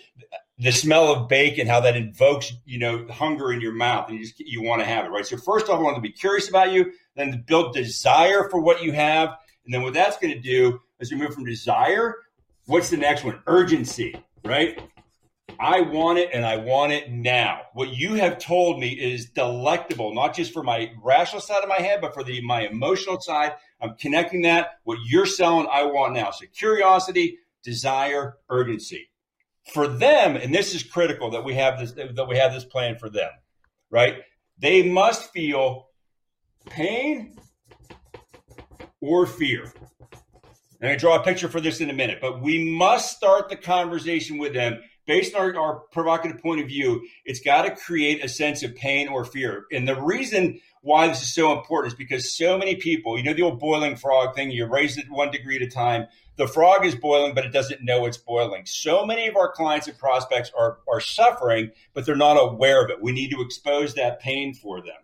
the 0.59 0.71
smell 0.71 1.11
of 1.11 1.27
bacon, 1.27 1.67
how 1.67 1.79
that 1.79 1.95
invokes, 1.95 2.53
you 2.65 2.77
know, 2.77 3.07
hunger 3.09 3.51
in 3.51 3.61
your 3.61 3.73
mouth, 3.73 4.07
and 4.07 4.17
you 4.17 4.25
just 4.25 4.39
you 4.39 4.61
want 4.61 4.81
to 4.81 4.85
have 4.85 5.05
it, 5.05 5.09
right? 5.09 5.25
So 5.25 5.37
first 5.37 5.69
off, 5.69 5.79
I 5.79 5.81
want 5.81 5.95
to 5.95 6.01
be 6.01 6.11
curious 6.11 6.49
about 6.49 6.71
you, 6.71 6.91
then 7.15 7.31
to 7.31 7.37
build 7.37 7.73
desire 7.73 8.49
for 8.49 8.61
what 8.61 8.83
you 8.83 8.91
have, 8.91 9.29
and 9.65 9.73
then 9.73 9.81
what 9.81 9.93
that's 9.93 10.17
going 10.17 10.33
to 10.33 10.39
do 10.39 10.79
is 10.99 11.11
we 11.11 11.17
move 11.17 11.33
from 11.33 11.45
desire, 11.45 12.15
what's 12.65 12.89
the 12.89 12.97
next 12.97 13.23
one? 13.23 13.41
Urgency, 13.47 14.15
right? 14.45 14.79
I 15.59 15.81
want 15.81 16.19
it 16.19 16.29
and 16.33 16.45
I 16.45 16.57
want 16.57 16.93
it 16.93 17.11
now. 17.11 17.61
What 17.73 17.89
you 17.89 18.15
have 18.15 18.39
told 18.39 18.79
me 18.79 18.89
is 18.89 19.29
delectable, 19.29 20.13
not 20.13 20.35
just 20.35 20.51
for 20.51 20.63
my 20.63 20.91
rational 21.01 21.41
side 21.41 21.63
of 21.63 21.69
my 21.69 21.79
head, 21.79 22.01
but 22.01 22.13
for 22.13 22.23
the 22.23 22.41
my 22.41 22.67
emotional 22.67 23.19
side. 23.19 23.53
I'm 23.81 23.95
connecting 23.95 24.41
that. 24.43 24.79
What 24.83 24.99
you're 25.05 25.25
selling, 25.25 25.67
I 25.71 25.83
want 25.83 26.13
now. 26.13 26.31
So 26.31 26.45
curiosity, 26.53 27.37
desire, 27.63 28.37
urgency 28.49 29.09
for 29.71 29.87
them, 29.87 30.35
and 30.35 30.53
this 30.53 30.75
is 30.75 30.83
critical 30.83 31.31
that 31.31 31.43
we 31.43 31.53
have 31.55 31.79
this 31.79 31.91
that 31.93 32.27
we 32.27 32.37
have 32.37 32.53
this 32.53 32.65
plan 32.65 32.97
for 32.97 33.09
them, 33.09 33.29
right? 33.89 34.17
They 34.59 34.89
must 34.89 35.31
feel 35.31 35.87
pain 36.69 37.37
or 39.01 39.25
fear. 39.25 39.73
And 40.81 40.91
I 40.91 40.95
draw 40.95 41.15
a 41.15 41.23
picture 41.23 41.47
for 41.47 41.61
this 41.61 41.79
in 41.79 41.89
a 41.89 41.93
minute, 41.93 42.19
but 42.19 42.41
we 42.41 42.71
must 42.71 43.15
start 43.15 43.47
the 43.47 43.55
conversation 43.55 44.37
with 44.37 44.53
them 44.53 44.81
based 45.05 45.35
on 45.35 45.41
our, 45.41 45.59
our 45.59 45.75
provocative 45.91 46.41
point 46.41 46.61
of 46.61 46.67
view. 46.67 47.05
It's 47.25 47.39
got 47.39 47.63
to 47.63 47.75
create 47.75 48.23
a 48.23 48.29
sense 48.29 48.63
of 48.63 48.75
pain 48.75 49.07
or 49.07 49.25
fear. 49.25 49.65
And 49.71 49.87
the 49.87 50.01
reason 50.01 50.59
why 50.81 51.07
this 51.07 51.21
is 51.21 51.33
so 51.33 51.57
important 51.57 51.93
is 51.93 51.97
because 51.97 52.35
so 52.35 52.57
many 52.57 52.75
people, 52.75 53.17
you 53.17 53.23
know, 53.23 53.33
the 53.33 53.41
old 53.41 53.59
boiling 53.59 53.95
frog 53.95 54.35
thing, 54.35 54.51
you 54.51 54.65
raise 54.65 54.97
it 54.97 55.09
one 55.09 55.31
degree 55.31 55.55
at 55.55 55.61
a 55.61 55.69
time 55.69 56.07
the 56.35 56.47
frog 56.47 56.85
is 56.85 56.95
boiling, 56.95 57.35
but 57.35 57.45
it 57.45 57.51
doesn't 57.51 57.83
know 57.83 58.05
it's 58.05 58.17
boiling. 58.17 58.65
So 58.65 59.05
many 59.05 59.27
of 59.27 59.35
our 59.35 59.51
clients 59.51 59.87
and 59.87 59.97
prospects 59.97 60.51
are, 60.57 60.79
are 60.91 60.99
suffering, 60.99 61.71
but 61.93 62.05
they're 62.05 62.15
not 62.15 62.33
aware 62.33 62.83
of 62.83 62.89
it. 62.89 63.01
We 63.01 63.11
need 63.11 63.31
to 63.31 63.41
expose 63.41 63.93
that 63.95 64.19
pain 64.19 64.53
for 64.53 64.81
them. 64.81 64.95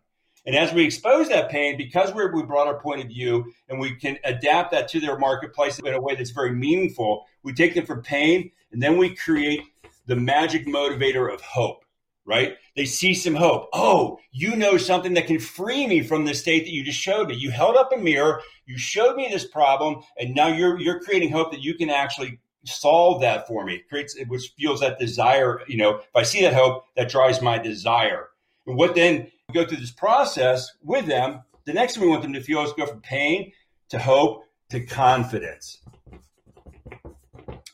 And 0.45 0.55
as 0.55 0.73
we 0.73 0.83
expose 0.83 1.29
that 1.29 1.49
pain, 1.49 1.77
because 1.77 2.13
we 2.13 2.25
we 2.25 2.43
brought 2.43 2.67
our 2.67 2.79
point 2.79 3.01
of 3.01 3.07
view 3.07 3.53
and 3.67 3.79
we 3.79 3.95
can 3.95 4.17
adapt 4.23 4.71
that 4.71 4.87
to 4.89 4.99
their 4.99 5.17
marketplace 5.17 5.77
in 5.77 5.93
a 5.93 6.01
way 6.01 6.15
that's 6.15 6.31
very 6.31 6.51
meaningful, 6.51 7.25
we 7.43 7.53
take 7.53 7.75
them 7.75 7.85
from 7.85 8.01
pain 8.01 8.49
and 8.71 8.81
then 8.81 8.97
we 8.97 9.13
create 9.13 9.61
the 10.09 10.15
magic 10.15 10.65
motivator 10.65 11.33
of 11.33 11.39
hope 11.39 11.85
right? 12.29 12.57
They 12.75 12.85
see 12.85 13.15
some 13.15 13.33
hope. 13.33 13.69
Oh, 13.73 14.19
you 14.31 14.55
know 14.55 14.77
something 14.77 15.15
that 15.15 15.25
can 15.25 15.39
free 15.39 15.87
me 15.87 16.01
from 16.01 16.25
the 16.25 16.35
state 16.35 16.63
that 16.65 16.71
you 16.71 16.83
just 16.83 16.99
showed 16.99 17.27
me. 17.27 17.35
You 17.35 17.49
held 17.49 17.75
up 17.75 17.91
a 17.91 17.97
mirror, 17.97 18.41
you 18.67 18.77
showed 18.77 19.15
me 19.15 19.27
this 19.27 19.45
problem, 19.45 20.03
and 20.15 20.35
now 20.35 20.47
you're 20.47 20.79
you're 20.79 20.99
creating 20.99 21.31
hope 21.31 21.51
that 21.51 21.63
you 21.63 21.73
can 21.73 21.89
actually 21.89 22.39
solve 22.65 23.21
that 23.21 23.47
for 23.47 23.65
me. 23.65 23.75
It 23.75 23.89
creates 23.89 24.15
which 24.27 24.53
fuels 24.55 24.81
that 24.81 24.99
desire. 24.99 25.61
You 25.67 25.77
know, 25.77 25.95
if 25.95 26.15
I 26.15 26.21
see 26.21 26.41
that 26.41 26.53
hope, 26.53 26.85
that 26.95 27.09
drives 27.09 27.41
my 27.41 27.57
desire. 27.57 28.29
And 28.67 28.77
what 28.77 28.93
then 28.93 29.31
we 29.47 29.53
go 29.55 29.65
through 29.65 29.77
this 29.77 29.91
process 29.91 30.69
with 30.83 31.07
them. 31.07 31.41
The 31.65 31.73
next 31.73 31.95
thing 31.95 32.03
we 32.03 32.09
want 32.09 32.21
them 32.21 32.33
to 32.33 32.41
feel 32.41 32.61
is 32.61 32.73
go 32.73 32.85
from 32.85 33.01
pain 33.01 33.51
to 33.89 33.97
hope 33.97 34.43
to 34.69 34.85
confidence. 34.85 35.79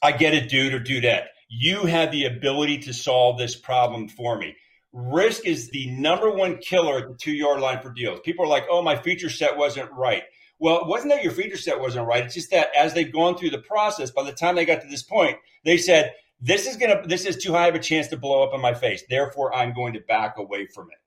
I 0.02 0.14
get 0.14 0.34
it, 0.34 0.50
dude 0.50 0.74
or 0.74 0.80
dudette 0.80 1.26
you 1.58 1.86
have 1.86 2.12
the 2.12 2.26
ability 2.26 2.80
to 2.80 2.94
solve 2.94 3.38
this 3.38 3.56
problem 3.56 4.10
for 4.10 4.38
me. 4.38 4.56
Risk 4.92 5.46
is 5.46 5.70
the 5.70 5.90
number 5.92 6.30
one 6.30 6.58
killer 6.58 7.00
at 7.00 7.08
the 7.08 7.16
two 7.16 7.32
yard 7.32 7.62
line 7.62 7.82
for 7.82 7.92
deals. 7.92 8.20
People 8.22 8.46
are 8.46 8.50
like, 8.50 8.66
oh, 8.70 8.82
my 8.82 8.96
feature 8.96 9.30
set 9.30 9.58
wasn't 9.58 9.92
right. 9.92 10.24
Well, 10.60 10.82
it 10.82 10.88
wasn't 10.88 11.14
that 11.14 11.24
your 11.24 11.34
feature 11.34 11.58
set 11.58 11.80
wasn't 11.80 12.08
right. 12.08 12.24
It's 12.24 12.34
just 12.34 12.52
that 12.52 12.70
as 12.78 12.94
they've 12.94 13.12
gone 13.12 13.38
through 13.38 13.52
the 13.52 13.60
process, 13.60 14.12
by 14.12 14.24
the 14.24 14.32
time 14.32 14.56
they 14.56 14.66
got 14.66 14.82
to 14.82 14.88
this 14.88 15.04
point, 15.04 15.38
they 15.64 15.78
said, 15.78 16.14
this 16.42 16.68
is 16.68 16.76
gonna 16.76 17.02
this 17.08 17.26
is 17.26 17.38
too 17.38 17.54
high 17.54 17.68
of 17.68 17.76
a 17.76 17.80
chance 17.80 18.10
to 18.10 18.18
blow 18.18 18.44
up 18.44 18.54
in 18.54 18.62
my 18.62 18.74
face. 18.74 19.04
Therefore, 19.10 19.56
I'm 19.56 19.74
going 19.74 19.94
to 19.94 20.02
back 20.02 20.38
away 20.38 20.68
from 20.68 20.90
it. 20.92 20.98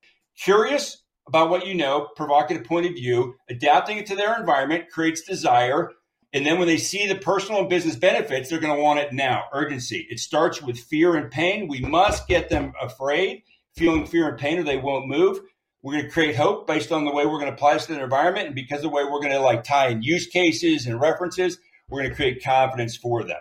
Curious 0.42 1.02
about 1.26 1.50
what 1.50 1.66
you 1.66 1.74
know, 1.74 2.08
provocative 2.16 2.64
point 2.64 2.87
of 2.87 2.94
view, 2.94 3.34
adapting 3.50 3.98
it 3.98 4.06
to 4.06 4.16
their 4.16 4.38
environment 4.38 4.88
creates 4.90 5.20
desire, 5.20 5.90
and 6.32 6.44
then 6.44 6.58
when 6.58 6.68
they 6.68 6.76
see 6.76 7.06
the 7.06 7.14
personal 7.14 7.60
and 7.60 7.70
business 7.70 7.96
benefits, 7.96 8.50
they're 8.50 8.60
going 8.60 8.76
to 8.76 8.82
want 8.82 9.00
it 9.00 9.12
now. 9.12 9.44
Urgency. 9.52 10.06
It 10.10 10.18
starts 10.18 10.60
with 10.60 10.78
fear 10.78 11.16
and 11.16 11.30
pain. 11.30 11.68
We 11.68 11.80
must 11.80 12.28
get 12.28 12.50
them 12.50 12.74
afraid, 12.80 13.42
feeling 13.74 14.06
fear 14.06 14.28
and 14.28 14.38
pain, 14.38 14.58
or 14.58 14.62
they 14.62 14.76
won't 14.76 15.08
move. 15.08 15.40
We're 15.82 15.94
going 15.94 16.04
to 16.04 16.10
create 16.10 16.36
hope 16.36 16.66
based 16.66 16.92
on 16.92 17.04
the 17.04 17.12
way 17.12 17.24
we're 17.24 17.38
going 17.38 17.46
to 17.46 17.52
apply 17.52 17.74
this 17.74 17.86
to 17.86 17.94
the 17.94 18.02
environment, 18.02 18.46
and 18.46 18.54
because 18.54 18.78
of 18.78 18.82
the 18.82 18.88
way 18.90 19.04
we're 19.04 19.20
going 19.20 19.32
to 19.32 19.40
like 19.40 19.64
tie 19.64 19.88
in 19.88 20.02
use 20.02 20.26
cases 20.26 20.86
and 20.86 21.00
references, 21.00 21.58
we're 21.88 22.00
going 22.00 22.10
to 22.10 22.16
create 22.16 22.44
confidence 22.44 22.96
for 22.96 23.24
them. 23.24 23.38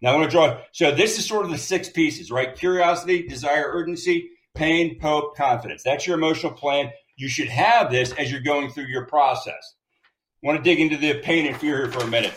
Now 0.00 0.12
I 0.12 0.16
want 0.16 0.30
to 0.30 0.34
draw. 0.34 0.60
So 0.72 0.94
this 0.94 1.18
is 1.18 1.26
sort 1.26 1.44
of 1.44 1.50
the 1.50 1.58
six 1.58 1.90
pieces, 1.90 2.30
right? 2.30 2.54
Curiosity, 2.54 3.26
desire, 3.26 3.64
urgency, 3.66 4.30
pain, 4.54 4.98
hope, 5.00 5.36
confidence. 5.36 5.82
That's 5.82 6.06
your 6.06 6.16
emotional 6.16 6.52
plan. 6.52 6.90
You 7.16 7.28
should 7.28 7.48
have 7.48 7.90
this 7.90 8.12
as 8.12 8.30
you're 8.30 8.40
going 8.40 8.70
through 8.70 8.86
your 8.86 9.04
process. 9.06 9.74
Want 10.42 10.56
to 10.56 10.64
dig 10.64 10.80
into 10.80 10.96
the 10.96 11.20
pain 11.20 11.46
and 11.46 11.54
fear 11.54 11.76
here 11.76 11.92
for 11.92 12.02
a 12.02 12.06
minute. 12.06 12.32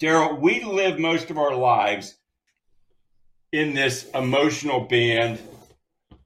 Darryl, 0.00 0.40
we 0.40 0.64
live 0.64 0.98
most 0.98 1.30
of 1.30 1.38
our 1.38 1.54
lives 1.54 2.16
in 3.52 3.74
this 3.74 4.10
emotional 4.12 4.80
band 4.80 5.38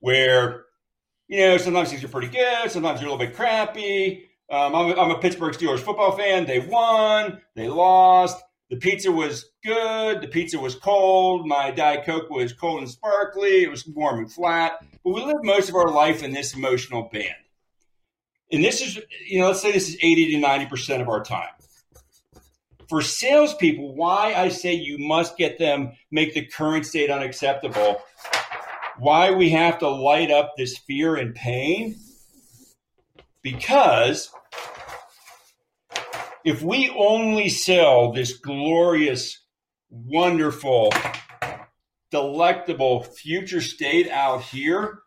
where, 0.00 0.64
you 1.28 1.40
know, 1.40 1.58
sometimes 1.58 1.90
things 1.90 2.02
are 2.02 2.08
pretty 2.08 2.28
good, 2.28 2.70
sometimes 2.70 3.00
you're 3.00 3.10
a 3.10 3.12
little 3.12 3.26
bit 3.26 3.36
crappy. 3.36 4.30
Um, 4.50 4.74
I'm, 4.74 4.90
a, 4.90 5.00
I'm 5.00 5.10
a 5.10 5.18
Pittsburgh 5.18 5.52
Steelers 5.52 5.80
football 5.80 6.16
fan. 6.16 6.46
They 6.46 6.60
won, 6.60 7.42
they 7.56 7.68
lost. 7.68 8.42
The 8.70 8.76
pizza 8.76 9.12
was 9.12 9.50
good. 9.62 10.22
The 10.22 10.28
pizza 10.28 10.58
was 10.58 10.76
cold. 10.76 11.46
My 11.46 11.70
Diet 11.72 12.06
Coke 12.06 12.30
was 12.30 12.54
cold 12.54 12.80
and 12.80 12.90
sparkly. 12.90 13.64
It 13.64 13.70
was 13.70 13.86
warm 13.86 14.20
and 14.20 14.32
flat. 14.32 14.78
But 15.04 15.12
we 15.12 15.24
live 15.24 15.42
most 15.42 15.68
of 15.68 15.74
our 15.74 15.90
life 15.90 16.22
in 16.22 16.32
this 16.32 16.54
emotional 16.54 17.10
band 17.12 17.34
and 18.54 18.64
this 18.64 18.80
is, 18.80 19.00
you 19.26 19.40
know, 19.40 19.48
let's 19.48 19.60
say 19.60 19.72
this 19.72 19.88
is 19.88 19.96
80 20.00 20.40
to 20.40 20.46
90% 20.46 21.00
of 21.00 21.08
our 21.08 21.24
time. 21.24 21.48
For 22.88 23.02
salespeople, 23.02 23.96
why 23.96 24.34
I 24.34 24.48
say 24.48 24.74
you 24.74 24.96
must 24.98 25.36
get 25.36 25.58
them, 25.58 25.92
make 26.12 26.34
the 26.34 26.46
current 26.46 26.86
state 26.86 27.10
unacceptable, 27.10 28.00
why 28.98 29.32
we 29.32 29.50
have 29.50 29.78
to 29.80 29.88
light 29.88 30.30
up 30.30 30.52
this 30.56 30.78
fear 30.78 31.16
and 31.16 31.34
pain, 31.34 31.96
because 33.42 34.30
if 36.44 36.62
we 36.62 36.90
only 36.90 37.48
sell 37.48 38.12
this 38.12 38.38
glorious, 38.38 39.44
wonderful, 39.90 40.92
delectable 42.12 43.02
future 43.02 43.60
state 43.60 44.08
out 44.10 44.42
here, 44.42 45.00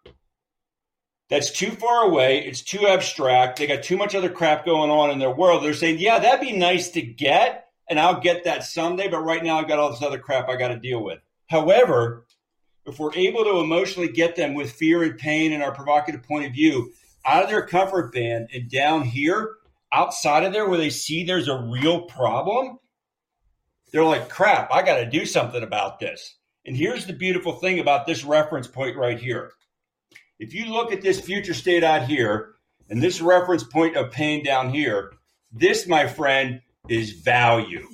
that's 1.29 1.51
too 1.51 1.71
far 1.71 2.05
away. 2.05 2.45
It's 2.45 2.61
too 2.61 2.87
abstract. 2.87 3.59
They 3.59 3.67
got 3.67 3.83
too 3.83 3.97
much 3.97 4.15
other 4.15 4.29
crap 4.29 4.65
going 4.65 4.89
on 4.89 5.11
in 5.11 5.19
their 5.19 5.33
world. 5.33 5.63
They're 5.63 5.73
saying, 5.73 5.99
yeah, 5.99 6.19
that'd 6.19 6.39
be 6.39 6.55
nice 6.55 6.89
to 6.91 7.01
get, 7.01 7.67
and 7.89 7.99
I'll 7.99 8.19
get 8.19 8.45
that 8.45 8.63
someday, 8.63 9.09
but 9.09 9.23
right 9.23 9.43
now 9.43 9.59
I've 9.59 9.67
got 9.67 9.79
all 9.79 9.91
this 9.91 10.01
other 10.01 10.19
crap 10.19 10.47
I 10.47 10.55
got 10.55 10.69
to 10.69 10.79
deal 10.79 11.03
with. 11.03 11.19
However, 11.47 12.25
if 12.85 12.99
we're 12.99 13.13
able 13.15 13.43
to 13.43 13.59
emotionally 13.59 14.07
get 14.07 14.35
them 14.35 14.53
with 14.53 14.71
fear 14.71 15.03
and 15.03 15.17
pain 15.17 15.51
and 15.51 15.61
our 15.61 15.73
provocative 15.73 16.23
point 16.23 16.45
of 16.45 16.53
view 16.53 16.93
out 17.25 17.43
of 17.43 17.49
their 17.49 17.65
comfort 17.65 18.13
band 18.13 18.49
and 18.53 18.69
down 18.69 19.03
here, 19.03 19.55
outside 19.91 20.45
of 20.45 20.53
there 20.53 20.69
where 20.69 20.77
they 20.77 20.89
see 20.89 21.23
there's 21.23 21.49
a 21.49 21.61
real 21.61 22.03
problem, 22.03 22.79
they're 23.91 24.03
like, 24.03 24.29
crap, 24.29 24.71
I 24.71 24.81
got 24.81 24.97
to 24.97 25.09
do 25.09 25.25
something 25.25 25.63
about 25.63 25.99
this. 25.99 26.35
And 26.65 26.75
here's 26.75 27.05
the 27.05 27.13
beautiful 27.13 27.53
thing 27.53 27.79
about 27.79 28.05
this 28.05 28.23
reference 28.23 28.67
point 28.67 28.97
right 28.97 29.19
here. 29.19 29.51
If 30.39 30.53
you 30.53 30.65
look 30.65 30.91
at 30.91 31.01
this 31.01 31.19
future 31.19 31.55
state 31.55 31.83
out 31.83 32.03
here 32.03 32.53
and 32.89 33.01
this 33.01 33.21
reference 33.21 33.63
point 33.63 33.95
of 33.95 34.11
pain 34.11 34.43
down 34.43 34.69
here, 34.69 35.13
this, 35.51 35.87
my 35.87 36.05
friend, 36.05 36.61
is 36.87 37.11
value. 37.11 37.87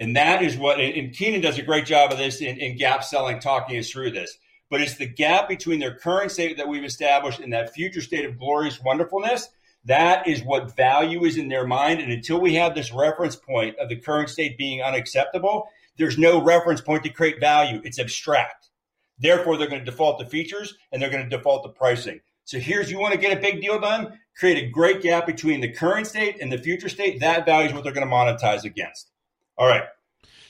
And 0.00 0.16
that 0.16 0.42
is 0.42 0.56
what, 0.56 0.80
and 0.80 1.12
Keenan 1.12 1.42
does 1.42 1.58
a 1.58 1.62
great 1.62 1.84
job 1.84 2.10
of 2.10 2.18
this 2.18 2.40
in, 2.40 2.56
in 2.58 2.78
gap 2.78 3.04
selling, 3.04 3.38
talking 3.38 3.78
us 3.78 3.90
through 3.90 4.12
this. 4.12 4.38
But 4.70 4.80
it's 4.80 4.96
the 4.96 5.06
gap 5.06 5.46
between 5.46 5.78
their 5.78 5.94
current 5.94 6.32
state 6.32 6.56
that 6.56 6.68
we've 6.68 6.84
established 6.84 7.40
and 7.40 7.52
that 7.52 7.74
future 7.74 8.00
state 8.00 8.24
of 8.24 8.38
glorious 8.38 8.80
wonderfulness. 8.80 9.48
That 9.84 10.26
is 10.26 10.42
what 10.42 10.74
value 10.74 11.24
is 11.24 11.36
in 11.36 11.48
their 11.48 11.66
mind. 11.66 12.00
And 12.00 12.10
until 12.10 12.40
we 12.40 12.54
have 12.54 12.74
this 12.74 12.92
reference 12.92 13.36
point 13.36 13.78
of 13.78 13.90
the 13.90 13.96
current 13.96 14.30
state 14.30 14.56
being 14.56 14.82
unacceptable, 14.82 15.68
there's 15.98 16.16
no 16.16 16.42
reference 16.42 16.80
point 16.80 17.02
to 17.04 17.10
create 17.10 17.38
value. 17.40 17.82
It's 17.84 18.00
abstract. 18.00 18.70
Therefore, 19.18 19.56
they're 19.56 19.68
going 19.68 19.84
to 19.84 19.90
default 19.90 20.18
to 20.20 20.26
features 20.26 20.74
and 20.92 21.00
they're 21.00 21.10
going 21.10 21.28
to 21.28 21.36
default 21.36 21.62
to 21.64 21.70
pricing. 21.70 22.20
So 22.44 22.58
here's 22.58 22.90
you 22.90 22.98
want 22.98 23.14
to 23.14 23.20
get 23.20 23.36
a 23.36 23.40
big 23.40 23.60
deal 23.60 23.80
done, 23.80 24.18
create 24.36 24.62
a 24.62 24.68
great 24.68 25.02
gap 25.02 25.26
between 25.26 25.60
the 25.60 25.72
current 25.72 26.06
state 26.06 26.38
and 26.40 26.52
the 26.52 26.58
future 26.58 26.88
state. 26.88 27.20
That 27.20 27.46
value 27.46 27.68
is 27.68 27.74
what 27.74 27.84
they're 27.84 27.92
going 27.92 28.06
to 28.06 28.12
monetize 28.12 28.64
against. 28.64 29.10
All 29.56 29.66
right. 29.66 29.84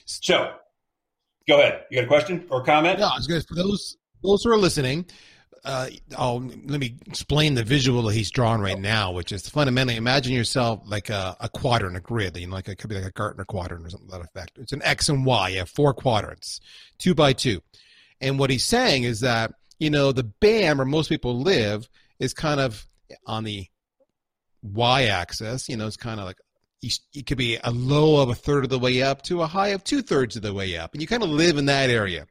So 0.06 0.54
go 1.46 1.60
ahead. 1.60 1.84
You 1.90 1.98
got 1.98 2.04
a 2.04 2.08
question 2.08 2.46
or 2.50 2.62
a 2.62 2.64
comment? 2.64 2.98
No, 2.98 3.06
I 3.06 3.16
was 3.16 3.26
going 3.26 3.40
to, 3.40 3.46
for 3.46 3.54
those 3.54 3.96
those 4.22 4.42
who 4.42 4.50
are 4.50 4.56
listening, 4.56 5.06
uh, 5.64 5.88
I'll 6.16 6.40
let 6.40 6.80
me 6.80 6.96
explain 7.06 7.54
the 7.54 7.62
visual 7.62 8.02
that 8.02 8.14
he's 8.14 8.30
drawn 8.30 8.60
right 8.60 8.78
now, 8.78 9.12
which 9.12 9.32
is 9.32 9.48
fundamentally 9.48 9.96
imagine 9.96 10.32
yourself 10.32 10.80
like 10.86 11.10
a, 11.10 11.36
a 11.40 11.48
quadrant, 11.48 11.96
a 11.96 12.00
grid, 12.00 12.36
you 12.36 12.46
know, 12.46 12.54
like 12.54 12.68
it 12.68 12.76
could 12.76 12.90
be 12.90 12.96
like 12.96 13.04
a 13.04 13.12
Gartner 13.12 13.44
quadrant 13.44 13.86
or 13.86 13.90
something 13.90 14.08
to 14.08 14.18
that 14.18 14.24
effect. 14.24 14.58
It's 14.58 14.72
an 14.72 14.82
X 14.82 15.08
and 15.08 15.24
Y. 15.24 15.50
You 15.50 15.58
have 15.58 15.70
four 15.70 15.94
quadrants, 15.94 16.60
two 16.98 17.14
by 17.14 17.32
two. 17.32 17.62
And 18.20 18.38
what 18.38 18.50
he's 18.50 18.64
saying 18.64 19.04
is 19.04 19.20
that, 19.20 19.52
you 19.78 19.90
know, 19.90 20.12
the 20.12 20.24
BAM 20.24 20.78
where 20.78 20.86
most 20.86 21.08
people 21.08 21.40
live 21.40 21.88
is 22.18 22.32
kind 22.32 22.60
of 22.60 22.86
on 23.26 23.44
the 23.44 23.66
Y 24.62 25.04
axis, 25.04 25.68
you 25.68 25.76
know, 25.76 25.86
it's 25.86 25.96
kind 25.96 26.20
of 26.20 26.26
like 26.26 26.38
it 26.82 27.26
could 27.26 27.38
be 27.38 27.58
a 27.62 27.70
low 27.70 28.22
of 28.22 28.28
a 28.28 28.34
third 28.34 28.64
of 28.64 28.70
the 28.70 28.78
way 28.78 29.02
up 29.02 29.22
to 29.22 29.42
a 29.42 29.46
high 29.46 29.68
of 29.68 29.82
two 29.84 30.02
thirds 30.02 30.36
of 30.36 30.42
the 30.42 30.52
way 30.52 30.76
up. 30.76 30.92
And 30.92 31.00
you 31.00 31.08
kind 31.08 31.22
of 31.22 31.30
live 31.30 31.56
in 31.56 31.66
that 31.66 31.90
area. 31.90 32.26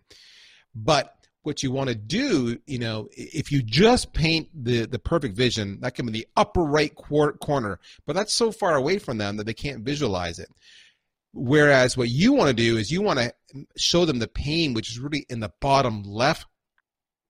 But 0.76 1.13
what 1.43 1.62
you 1.62 1.72
want 1.72 1.89
to 1.89 1.96
do, 1.96 2.58
you 2.65 2.80
know, 2.80 3.10
if 3.12 3.52
you 3.52 3.62
just 3.62 4.13
paint 4.13 4.50
the, 4.54 4.86
the 4.86 5.00
perfect 5.00 5.36
vision, 5.36 5.80
that 5.82 5.96
can 5.96 6.06
be 6.06 6.12
the 6.12 6.28
upper 6.38 6.63
right 6.63 6.93
corner, 6.96 7.80
but 8.06 8.13
that's 8.13 8.34
so 8.34 8.52
far 8.52 8.76
away 8.76 8.98
from 8.98 9.17
them 9.17 9.38
that 9.38 9.46
they 9.46 9.54
can't 9.54 9.84
visualize 9.84 10.39
it. 10.39 10.50
Whereas 11.34 11.98
what 11.98 12.10
you 12.10 12.34
want 12.34 12.50
to 12.50 12.54
do 12.54 12.78
is 12.78 12.91
you 12.91 13.02
want 13.02 13.19
to 13.19 13.34
show 13.76 14.06
them 14.06 14.19
the 14.19 14.28
pain, 14.28 14.74
which 14.74 14.89
is 14.89 15.00
really 15.00 15.26
in 15.30 15.39
the 15.39 15.52
bottom 15.60 16.04
left 16.04 16.46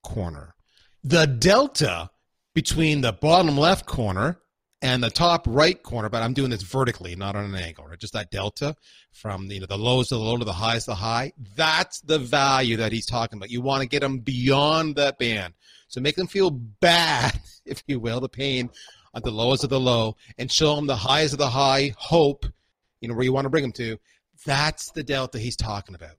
corner. 0.04 0.56
The 1.04 1.26
delta 1.26 2.10
between 2.54 3.02
the 3.02 3.14
bottom 3.14 3.58
left 3.58 3.86
corner 3.86 4.40
and 4.82 5.02
the 5.02 5.10
top 5.10 5.46
right 5.48 5.82
corner, 5.82 6.10
but 6.10 6.22
I'm 6.22 6.34
doing 6.34 6.50
this 6.50 6.62
vertically, 6.62 7.16
not 7.16 7.38
on 7.38 7.46
an 7.46 7.56
angle, 7.56 7.86
right? 7.86 7.98
Just 7.98 8.14
that 8.14 8.32
delta 8.32 8.76
from 9.14 9.50
you 9.50 9.62
know 9.62 9.66
the 9.66 9.78
lows 9.78 10.10
to 10.10 10.16
the 10.16 10.22
low 10.22 10.38
to 10.38 10.44
the 10.44 10.52
highs 10.52 10.84
to 10.86 10.92
the 10.92 10.96
high. 10.96 11.32
That's 11.56 12.02
the 12.02 12.20
value 12.20 12.78
that 12.78 12.92
he's 12.92 13.06
talking 13.06 13.38
about. 13.38 13.50
You 13.50 13.62
want 13.62 13.82
to 13.82 13.88
get 13.88 14.02
them 14.02 14.20
beyond 14.20 14.98
that 14.98 15.18
band. 15.18 15.54
So 15.88 16.02
make 16.02 16.18
them 16.18 16.28
feel 16.28 16.50
bad, 16.52 17.40
if 17.66 17.82
you 17.88 18.02
will, 18.02 18.20
the 18.20 18.28
pain 18.28 18.70
at 19.16 19.24
the 19.24 19.32
lowest 19.32 19.64
of 19.64 19.70
the 19.70 19.80
low, 19.80 20.18
and 20.38 20.52
show 20.52 20.76
them 20.76 20.88
the 20.88 20.96
highs 20.98 21.32
of 21.32 21.40
the 21.40 21.50
high, 21.50 21.94
hope, 21.98 22.46
you 23.04 23.10
know, 23.10 23.16
where 23.16 23.26
you 23.26 23.34
want 23.34 23.46
to 23.46 23.50
bring 23.50 23.64
them 23.64 23.74
to. 23.74 24.00
That's 24.46 24.92
the 24.92 25.04
delta 25.04 25.38
he's 25.38 25.58
talking 25.58 25.94
about. 25.94 26.16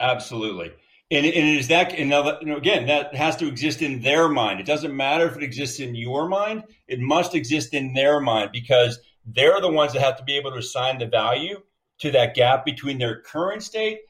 Absolutely. 0.00 0.72
And, 1.10 1.26
and 1.26 1.58
is 1.58 1.68
that, 1.68 1.98
now, 1.98 2.38
you 2.40 2.46
know, 2.46 2.56
again, 2.56 2.86
that 2.86 3.14
has 3.14 3.36
to 3.36 3.48
exist 3.48 3.82
in 3.82 4.00
their 4.00 4.28
mind. 4.28 4.60
It 4.60 4.66
doesn't 4.66 4.96
matter 4.96 5.26
if 5.26 5.36
it 5.36 5.42
exists 5.42 5.80
in 5.80 5.94
your 5.94 6.26
mind; 6.28 6.62
it 6.88 7.00
must 7.00 7.34
exist 7.34 7.74
in 7.74 7.92
their 7.92 8.18
mind 8.20 8.50
because 8.52 8.98
they're 9.26 9.60
the 9.60 9.70
ones 9.70 9.92
that 9.92 10.00
have 10.00 10.16
to 10.18 10.24
be 10.24 10.36
able 10.36 10.52
to 10.52 10.58
assign 10.58 10.98
the 10.98 11.06
value 11.06 11.60
to 11.98 12.10
that 12.12 12.34
gap 12.34 12.64
between 12.64 12.98
their 12.98 13.20
current 13.20 13.62
state, 13.62 14.00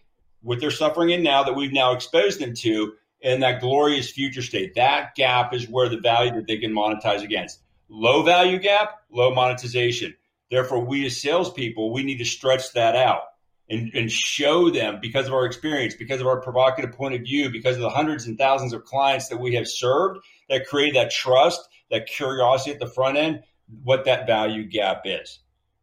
what 0.43 0.61
they're 0.61 0.71
suffering 0.71 1.11
in 1.11 1.23
now, 1.23 1.43
that 1.43 1.55
we've 1.55 1.73
now 1.73 1.93
exposed 1.93 2.39
them 2.39 2.55
to, 2.55 2.93
and 3.23 3.43
that 3.43 3.61
glorious 3.61 4.11
future 4.11 4.43
state. 4.43 4.75
That 4.75 5.15
gap 5.17 5.53
is 5.55 5.69
where 5.69 5.89
the 5.89 6.01
value 6.01 6.33
that 6.35 6.47
they 6.47 6.59
can 6.59 6.73
monetize 6.73 7.23
against. 7.23 7.61
Low 7.89 8.23
value 8.23 8.59
gap, 8.59 9.01
low 9.11 9.35
monetization. 9.35 10.15
Therefore, 10.53 10.85
we 10.85 11.07
as 11.07 11.19
salespeople, 11.19 11.95
we 11.95 12.03
need 12.03 12.19
to 12.19 12.27
stretch 12.27 12.75
that 12.75 12.95
out 12.95 13.23
and, 13.71 13.91
and 13.95 14.13
show 14.13 14.69
them 14.69 14.99
because 15.01 15.27
of 15.27 15.33
our 15.33 15.47
experience, 15.47 15.95
because 15.95 16.21
of 16.21 16.27
our 16.27 16.43
provocative 16.43 16.93
point 16.93 17.15
of 17.15 17.23
view, 17.23 17.49
because 17.49 17.77
of 17.77 17.81
the 17.81 17.89
hundreds 17.89 18.27
and 18.27 18.37
thousands 18.37 18.75
of 18.75 18.85
clients 18.85 19.29
that 19.29 19.41
we 19.41 19.55
have 19.55 19.67
served 19.67 20.21
that 20.51 20.67
create 20.67 20.93
that 20.93 21.11
trust, 21.11 21.67
that 21.91 22.07
curiosity 22.07 22.71
at 22.71 22.79
the 22.81 22.87
front 22.87 23.17
end, 23.17 23.43
what 23.83 24.05
that 24.05 24.27
value 24.27 24.65
gap 24.65 25.05
is. 25.07 25.39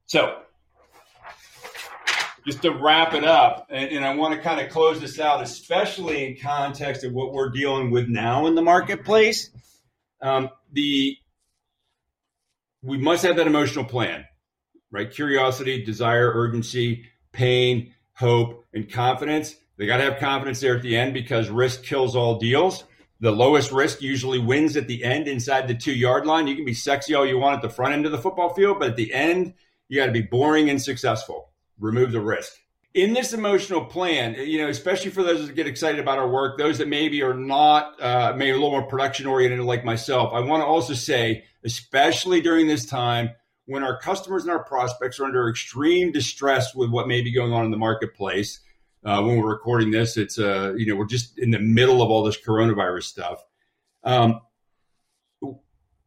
So, 0.05 0.37
just 2.45 2.61
to 2.61 2.69
wrap 2.69 3.15
it 3.15 3.23
up, 3.23 3.69
and, 3.71 3.89
and 3.89 4.05
I 4.05 4.13
want 4.13 4.35
to 4.35 4.39
kind 4.39 4.61
of 4.63 4.71
close 4.71 5.01
this 5.01 5.19
out, 5.19 5.41
especially 5.41 6.27
in 6.27 6.37
context 6.39 7.03
of 7.03 7.11
what 7.11 7.33
we're 7.33 7.49
dealing 7.49 7.89
with 7.89 8.07
now 8.07 8.45
in 8.45 8.53
the 8.53 8.61
marketplace. 8.61 9.49
Um, 10.21 10.51
the 10.71 11.17
we 12.83 12.99
must 12.99 13.23
have 13.23 13.37
that 13.37 13.47
emotional 13.47 13.83
plan, 13.83 14.25
right? 14.91 15.11
Curiosity, 15.11 15.83
desire, 15.83 16.31
urgency 16.33 17.05
pain, 17.31 17.93
hope, 18.13 18.65
and 18.73 18.91
confidence. 18.91 19.55
They 19.77 19.85
got 19.85 19.97
to 19.97 20.03
have 20.03 20.19
confidence 20.19 20.59
there 20.59 20.75
at 20.75 20.81
the 20.81 20.97
end 20.97 21.13
because 21.13 21.49
risk 21.49 21.83
kills 21.83 22.15
all 22.15 22.37
deals. 22.37 22.83
The 23.21 23.31
lowest 23.31 23.71
risk 23.71 24.01
usually 24.01 24.39
wins 24.39 24.77
at 24.77 24.87
the 24.87 25.03
end 25.03 25.27
inside 25.27 25.67
the 25.67 25.75
two 25.75 25.93
yard 25.93 26.25
line. 26.25 26.47
You 26.47 26.55
can 26.55 26.65
be 26.65 26.73
sexy 26.73 27.13
all 27.15 27.25
you 27.25 27.37
want 27.37 27.55
at 27.55 27.61
the 27.61 27.69
front 27.69 27.93
end 27.93 28.05
of 28.05 28.11
the 28.11 28.17
football 28.17 28.53
field, 28.53 28.79
but 28.79 28.89
at 28.89 28.95
the 28.95 29.13
end, 29.13 29.53
you 29.87 29.99
got 29.99 30.07
to 30.07 30.11
be 30.11 30.21
boring 30.21 30.69
and 30.69 30.81
successful. 30.81 31.49
Remove 31.79 32.11
the 32.11 32.21
risk. 32.21 32.53
In 32.93 33.13
this 33.13 33.33
emotional 33.33 33.85
plan, 33.85 34.35
you 34.35 34.57
know, 34.57 34.67
especially 34.67 35.11
for 35.11 35.23
those 35.23 35.45
that 35.45 35.55
get 35.55 35.67
excited 35.67 35.99
about 35.99 36.17
our 36.17 36.27
work, 36.27 36.57
those 36.57 36.79
that 36.79 36.87
maybe 36.87 37.21
are 37.21 37.33
not, 37.33 38.01
uh, 38.01 38.33
maybe 38.35 38.51
a 38.51 38.53
little 38.53 38.71
more 38.71 38.83
production 38.83 39.27
oriented 39.27 39.59
like 39.59 39.85
myself, 39.85 40.33
I 40.33 40.39
want 40.39 40.61
to 40.61 40.65
also 40.65 40.93
say, 40.93 41.43
especially 41.63 42.41
during 42.41 42.67
this 42.67 42.85
time, 42.85 43.31
when 43.69 43.83
our 43.83 43.99
customers 43.99 44.41
and 44.41 44.51
our 44.51 44.63
prospects 44.63 45.19
are 45.19 45.25
under 45.25 45.47
extreme 45.47 46.11
distress 46.11 46.73
with 46.73 46.89
what 46.89 47.07
may 47.07 47.21
be 47.21 47.31
going 47.31 47.53
on 47.53 47.65
in 47.65 47.71
the 47.71 47.77
marketplace. 47.77 48.61
Uh, 49.05 49.21
when 49.21 49.37
we're 49.37 49.51
recording 49.51 49.91
this, 49.91 50.17
it's 50.17 50.39
uh, 50.39 50.73
you 50.75 50.87
know 50.87 50.95
we're 50.95 51.05
just 51.05 51.37
in 51.37 51.51
the 51.51 51.59
middle 51.59 52.01
of 52.01 52.09
all 52.09 52.23
this 52.23 52.37
coronavirus 52.41 53.03
stuff. 53.03 53.43
Um, 54.03 54.41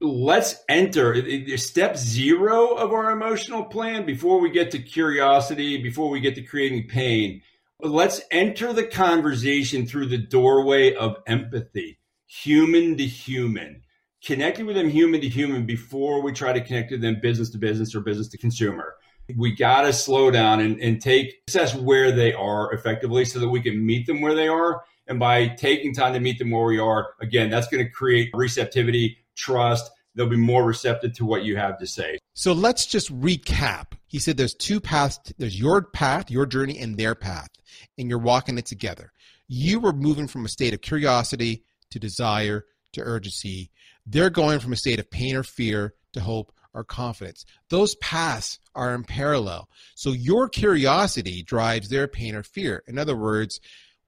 let's 0.00 0.56
enter 0.68 1.56
step 1.56 1.96
zero 1.96 2.74
of 2.74 2.92
our 2.92 3.12
emotional 3.12 3.64
plan 3.64 4.04
before 4.04 4.40
we 4.40 4.50
get 4.50 4.72
to 4.72 4.80
curiosity, 4.80 5.80
before 5.80 6.10
we 6.10 6.18
get 6.18 6.34
to 6.34 6.42
creating 6.42 6.88
pain. 6.88 7.42
Let's 7.80 8.20
enter 8.32 8.72
the 8.72 8.84
conversation 8.84 9.86
through 9.86 10.06
the 10.06 10.18
doorway 10.18 10.94
of 10.94 11.16
empathy, 11.28 12.00
human 12.26 12.96
to 12.96 13.06
human 13.06 13.82
connecting 14.24 14.66
with 14.66 14.76
them 14.76 14.88
human 14.88 15.20
to 15.20 15.28
human 15.28 15.66
before 15.66 16.22
we 16.22 16.32
try 16.32 16.52
to 16.52 16.60
connect 16.60 16.90
with 16.90 17.00
them 17.00 17.18
business 17.20 17.50
to 17.50 17.58
business 17.58 17.94
or 17.94 18.00
business 18.00 18.28
to 18.28 18.38
consumer. 18.38 18.94
We 19.36 19.54
got 19.54 19.82
to 19.82 19.92
slow 19.92 20.30
down 20.30 20.60
and, 20.60 20.78
and 20.80 21.00
take 21.00 21.42
assess 21.48 21.74
where 21.74 22.12
they 22.12 22.32
are 22.32 22.72
effectively 22.72 23.24
so 23.24 23.38
that 23.38 23.48
we 23.48 23.60
can 23.60 23.84
meet 23.84 24.06
them 24.06 24.20
where 24.20 24.34
they 24.34 24.48
are. 24.48 24.82
And 25.06 25.18
by 25.18 25.48
taking 25.48 25.94
time 25.94 26.12
to 26.14 26.20
meet 26.20 26.38
them 26.38 26.50
where 26.50 26.64
we 26.64 26.78
are, 26.78 27.14
again, 27.20 27.50
that's 27.50 27.68
going 27.68 27.84
to 27.84 27.90
create 27.90 28.30
receptivity, 28.34 29.18
trust. 29.36 29.90
They'll 30.14 30.28
be 30.28 30.36
more 30.36 30.64
receptive 30.64 31.14
to 31.14 31.24
what 31.24 31.44
you 31.44 31.56
have 31.56 31.78
to 31.78 31.86
say. 31.86 32.18
So 32.34 32.52
let's 32.52 32.86
just 32.86 33.12
recap. 33.20 33.92
He 34.06 34.18
said 34.18 34.36
there's 34.36 34.54
two 34.54 34.80
paths. 34.80 35.18
There's 35.38 35.58
your 35.58 35.82
path, 35.82 36.30
your 36.30 36.44
journey, 36.46 36.78
and 36.78 36.96
their 36.96 37.14
path, 37.14 37.48
and 37.96 38.08
you're 38.10 38.18
walking 38.18 38.58
it 38.58 38.66
together. 38.66 39.12
You 39.48 39.80
were 39.80 39.92
moving 39.92 40.28
from 40.28 40.44
a 40.44 40.48
state 40.48 40.74
of 40.74 40.82
curiosity 40.82 41.64
to 41.90 41.98
desire 41.98 42.66
to 42.92 43.00
urgency 43.00 43.70
they're 44.06 44.30
going 44.30 44.60
from 44.60 44.72
a 44.72 44.76
state 44.76 44.98
of 44.98 45.10
pain 45.10 45.36
or 45.36 45.42
fear 45.42 45.94
to 46.12 46.20
hope 46.20 46.52
or 46.74 46.84
confidence. 46.84 47.44
Those 47.68 47.94
paths 47.96 48.58
are 48.74 48.94
in 48.94 49.04
parallel. 49.04 49.68
So 49.94 50.12
your 50.12 50.48
curiosity 50.48 51.42
drives 51.42 51.88
their 51.88 52.08
pain 52.08 52.34
or 52.34 52.42
fear. 52.42 52.82
In 52.86 52.98
other 52.98 53.16
words, 53.16 53.60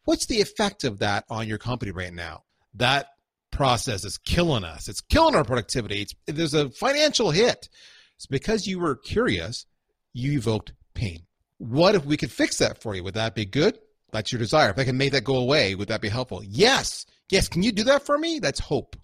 what's 0.04 0.26
the 0.26 0.40
effect 0.40 0.84
of 0.84 0.98
that 1.00 1.24
on 1.28 1.48
your 1.48 1.58
company 1.58 1.92
right 1.92 2.12
now? 2.12 2.44
That 2.74 3.08
process 3.50 4.04
is 4.04 4.18
killing 4.18 4.64
us. 4.64 4.88
It's 4.88 5.00
killing 5.00 5.34
our 5.34 5.44
productivity. 5.44 6.02
It's, 6.02 6.14
there's 6.26 6.54
a 6.54 6.70
financial 6.70 7.30
hit. 7.30 7.68
It's 8.16 8.26
because 8.26 8.66
you 8.66 8.80
were 8.80 8.96
curious, 8.96 9.66
you 10.12 10.32
evoked 10.32 10.70
pain 10.70 10.78
pain. 10.94 11.26
What 11.58 11.94
if 11.94 12.04
we 12.04 12.16
could 12.16 12.32
fix 12.32 12.58
that 12.58 12.80
for 12.80 12.94
you? 12.94 13.04
Would 13.04 13.14
that 13.14 13.34
be 13.34 13.44
good? 13.44 13.78
That's 14.12 14.32
your 14.32 14.38
desire. 14.38 14.70
If 14.70 14.78
I 14.78 14.84
can 14.84 14.96
make 14.96 15.12
that 15.12 15.24
go 15.24 15.36
away, 15.36 15.74
would 15.74 15.88
that 15.88 16.00
be 16.00 16.08
helpful? 16.08 16.42
Yes. 16.44 17.04
Yes. 17.30 17.48
Can 17.48 17.62
you 17.62 17.72
do 17.72 17.84
that 17.84 18.06
for 18.06 18.16
me? 18.16 18.38
That's 18.38 18.60
hope. 18.60 18.96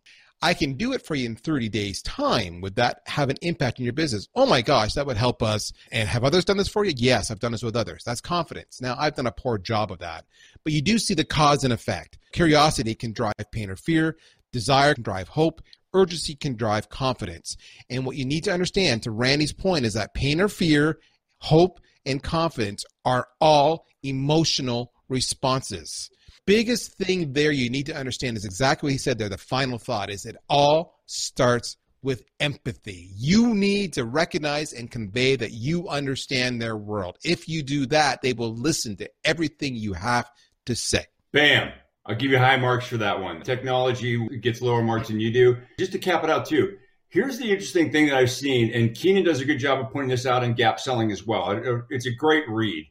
I 0.43 0.55
can 0.55 0.75
do 0.75 0.93
it 0.93 1.05
for 1.05 1.15
you 1.15 1.27
in 1.27 1.37
30 1.37 1.69
days 1.69 2.01
time. 2.03 2.61
Would 2.63 2.77
that 2.77 3.03
have 3.07 3.29
an 3.29 3.37
impact 3.43 3.79
in 3.79 3.85
your 3.85 3.93
business? 3.93 4.29
Oh 4.35 4.47
my 4.47 4.63
gosh, 4.63 4.95
that 4.95 5.07
would 5.07 5.19
help 5.19 5.43
us. 5.43 5.73
And 5.93 6.09
have 6.09 6.25
others 6.25 6.45
done 6.45 6.57
this 6.57 6.69
for 6.69 6.85
you? 6.85 6.93
Yes, 6.97 7.31
I've 7.31 7.41
done 7.41 7.53
this 7.53 7.63
with 7.63 7.77
others. 7.77 8.03
That's 8.05 8.21
confidence. 8.21 8.81
Now 8.81 8.97
I've 8.99 9.17
done 9.17 9.27
a 9.27 9.33
poor 9.33 9.59
job 9.59 9.93
of 9.93 9.99
that, 9.99 10.25
but 10.65 10.73
you 10.73 10.81
do 10.81 10.99
see 10.99 11.15
the 11.15 11.25
cause 11.25 11.65
and 11.65 11.73
effect. 11.73 12.19
Curiosity 12.33 12.95
can 12.95 13.13
drive 13.13 13.35
pain 13.53 13.71
or 13.71 13.77
fear. 13.77 14.17
Desire 14.53 14.95
can 14.95 15.03
drive 15.03 15.29
hope. 15.29 15.61
Urgency 15.93 16.35
can 16.35 16.57
drive 16.57 16.89
confidence. 16.89 17.57
And 17.91 18.07
what 18.07 18.17
you 18.17 18.25
need 18.25 18.45
to 18.45 18.53
understand 18.53 19.03
to 19.03 19.11
Randy's 19.11 19.53
point 19.53 19.85
is 19.85 19.95
that 19.95 20.15
pain 20.15 20.41
or 20.41 20.49
fear, 20.49 21.01
hope, 21.39 21.81
and 22.07 22.23
confidence 22.23 22.85
are 23.05 23.29
all 23.41 23.87
emotional 24.03 24.93
responses 25.09 26.11
biggest 26.51 26.95
thing 26.95 27.33
there 27.33 27.53
you 27.53 27.71
need 27.71 27.87
to 27.87 27.95
understand 27.95 28.37
is 28.37 28.45
exactly 28.45 28.89
what 28.89 28.93
he 28.93 28.99
said 28.99 29.19
there. 29.19 29.29
The 29.29 29.39
final 29.39 29.79
thought 29.79 30.11
is 30.11 30.27
it 30.27 30.35
all 30.49 30.99
starts 31.07 31.77
with 32.03 32.25
empathy. 32.41 33.13
You 33.15 33.55
need 33.55 33.93
to 33.93 34.05
recognize 34.05 34.73
and 34.73 34.91
convey 34.91 35.37
that 35.37 35.53
you 35.53 35.89
understand 35.89 36.61
their 36.61 36.77
world. 36.77 37.19
If 37.23 37.49
you 37.49 37.63
do 37.63 37.87
that, 37.87 38.21
they 38.21 38.33
will 38.33 38.53
listen 38.53 38.97
to 38.97 39.09
everything 39.25 39.77
you 39.77 39.93
have 39.93 40.29
to 40.67 40.75
say. 40.75 41.07
Bam. 41.33 41.71
I'll 42.05 42.17
give 42.17 42.33
you 42.33 42.39
high 42.39 42.57
marks 42.57 42.87
for 42.87 42.97
that 42.97 43.21
one. 43.21 43.43
Technology 43.43 44.19
gets 44.39 44.61
lower 44.61 44.83
marks 44.83 45.07
than 45.07 45.21
you 45.21 45.33
do. 45.33 45.57
Just 45.79 45.93
to 45.93 46.01
cap 46.01 46.25
it 46.25 46.31
out, 46.31 46.47
too, 46.47 46.79
here's 47.11 47.39
the 47.39 47.49
interesting 47.49 47.93
thing 47.93 48.07
that 48.07 48.17
I've 48.17 48.33
seen, 48.33 48.75
and 48.75 48.93
Keenan 48.93 49.23
does 49.23 49.41
a 49.41 49.45
good 49.45 49.59
job 49.59 49.79
of 49.79 49.93
pointing 49.93 50.11
this 50.11 50.27
out 50.27 50.43
in 50.43 50.55
Gap 50.55 50.81
Selling 50.81 51.13
as 51.13 51.25
well. 51.25 51.85
It's 51.91 52.07
a 52.07 52.13
great 52.13 52.43
read 52.49 52.87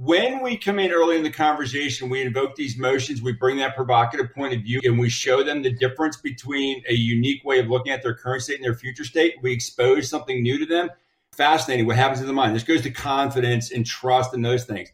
when 0.00 0.42
we 0.42 0.56
come 0.56 0.78
in 0.78 0.90
early 0.90 1.16
in 1.16 1.22
the 1.22 1.30
conversation, 1.30 2.08
we 2.08 2.22
invoke 2.22 2.56
these 2.56 2.76
motions, 2.76 3.22
we 3.22 3.32
bring 3.32 3.58
that 3.58 3.76
provocative 3.76 4.34
point 4.34 4.54
of 4.54 4.62
view, 4.62 4.80
and 4.82 4.98
we 4.98 5.08
show 5.08 5.44
them 5.44 5.62
the 5.62 5.72
difference 5.72 6.16
between 6.16 6.82
a 6.88 6.94
unique 6.94 7.44
way 7.44 7.60
of 7.60 7.68
looking 7.68 7.92
at 7.92 8.02
their 8.02 8.14
current 8.14 8.42
state 8.42 8.56
and 8.56 8.64
their 8.64 8.74
future 8.74 9.04
state. 9.04 9.34
We 9.42 9.52
expose 9.52 10.08
something 10.08 10.42
new 10.42 10.58
to 10.58 10.66
them. 10.66 10.90
Fascinating 11.32 11.86
what 11.86 11.96
happens 11.96 12.20
in 12.20 12.26
the 12.26 12.32
mind. 12.32 12.56
This 12.56 12.64
goes 12.64 12.82
to 12.82 12.90
confidence 12.90 13.70
and 13.70 13.86
trust 13.86 14.34
and 14.34 14.44
those 14.44 14.64
things. 14.64 14.90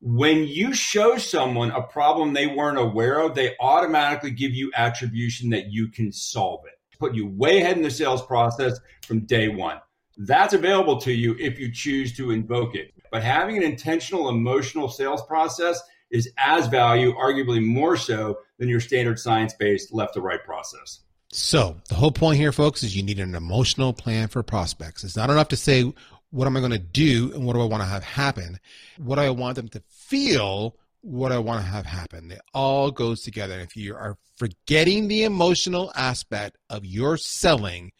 When 0.00 0.44
you 0.44 0.74
show 0.74 1.16
someone 1.16 1.70
a 1.70 1.82
problem 1.82 2.32
they 2.32 2.46
weren't 2.46 2.78
aware 2.78 3.20
of, 3.20 3.34
they 3.34 3.56
automatically 3.60 4.30
give 4.30 4.52
you 4.52 4.70
attribution 4.76 5.50
that 5.50 5.72
you 5.72 5.88
can 5.88 6.12
solve 6.12 6.60
it, 6.66 6.98
put 6.98 7.14
you 7.14 7.28
way 7.28 7.62
ahead 7.62 7.76
in 7.76 7.82
the 7.82 7.90
sales 7.90 8.24
process 8.24 8.78
from 9.06 9.20
day 9.20 9.48
one. 9.48 9.78
That's 10.18 10.54
available 10.54 10.98
to 11.02 11.12
you 11.12 11.36
if 11.38 11.58
you 11.58 11.72
choose 11.72 12.16
to 12.16 12.30
invoke 12.30 12.74
it. 12.74 12.92
But 13.16 13.24
having 13.24 13.56
an 13.56 13.62
intentional 13.62 14.28
emotional 14.28 14.90
sales 14.90 15.22
process 15.22 15.80
is 16.10 16.30
as 16.36 16.66
value, 16.66 17.14
arguably 17.14 17.64
more 17.64 17.96
so 17.96 18.40
than 18.58 18.68
your 18.68 18.78
standard 18.78 19.18
science 19.18 19.54
based 19.54 19.90
left 19.90 20.12
to 20.12 20.20
right 20.20 20.44
process. 20.44 21.00
So, 21.32 21.80
the 21.88 21.94
whole 21.94 22.12
point 22.12 22.36
here, 22.36 22.52
folks, 22.52 22.82
is 22.82 22.94
you 22.94 23.02
need 23.02 23.18
an 23.18 23.34
emotional 23.34 23.94
plan 23.94 24.28
for 24.28 24.42
prospects. 24.42 25.02
It's 25.02 25.16
not 25.16 25.30
enough 25.30 25.48
to 25.48 25.56
say, 25.56 25.90
what 26.28 26.46
am 26.46 26.58
I 26.58 26.60
going 26.60 26.72
to 26.72 26.78
do 26.78 27.32
and 27.32 27.46
what 27.46 27.54
do 27.54 27.62
I 27.62 27.64
want 27.64 27.82
to 27.82 27.88
have 27.88 28.04
happen? 28.04 28.58
What 28.98 29.16
do 29.16 29.22
I 29.22 29.30
want 29.30 29.56
them 29.56 29.68
to 29.68 29.82
feel? 29.88 30.76
What 31.00 31.32
I 31.32 31.38
want 31.38 31.62
to 31.62 31.66
have 31.66 31.86
happen. 31.86 32.30
It 32.30 32.42
all 32.52 32.90
goes 32.90 33.22
together. 33.22 33.54
And 33.54 33.62
If 33.62 33.78
you 33.78 33.94
are 33.94 34.18
forgetting 34.36 35.08
the 35.08 35.24
emotional 35.24 35.90
aspect 35.96 36.58
of 36.68 36.84
your 36.84 37.16
selling, 37.16 37.92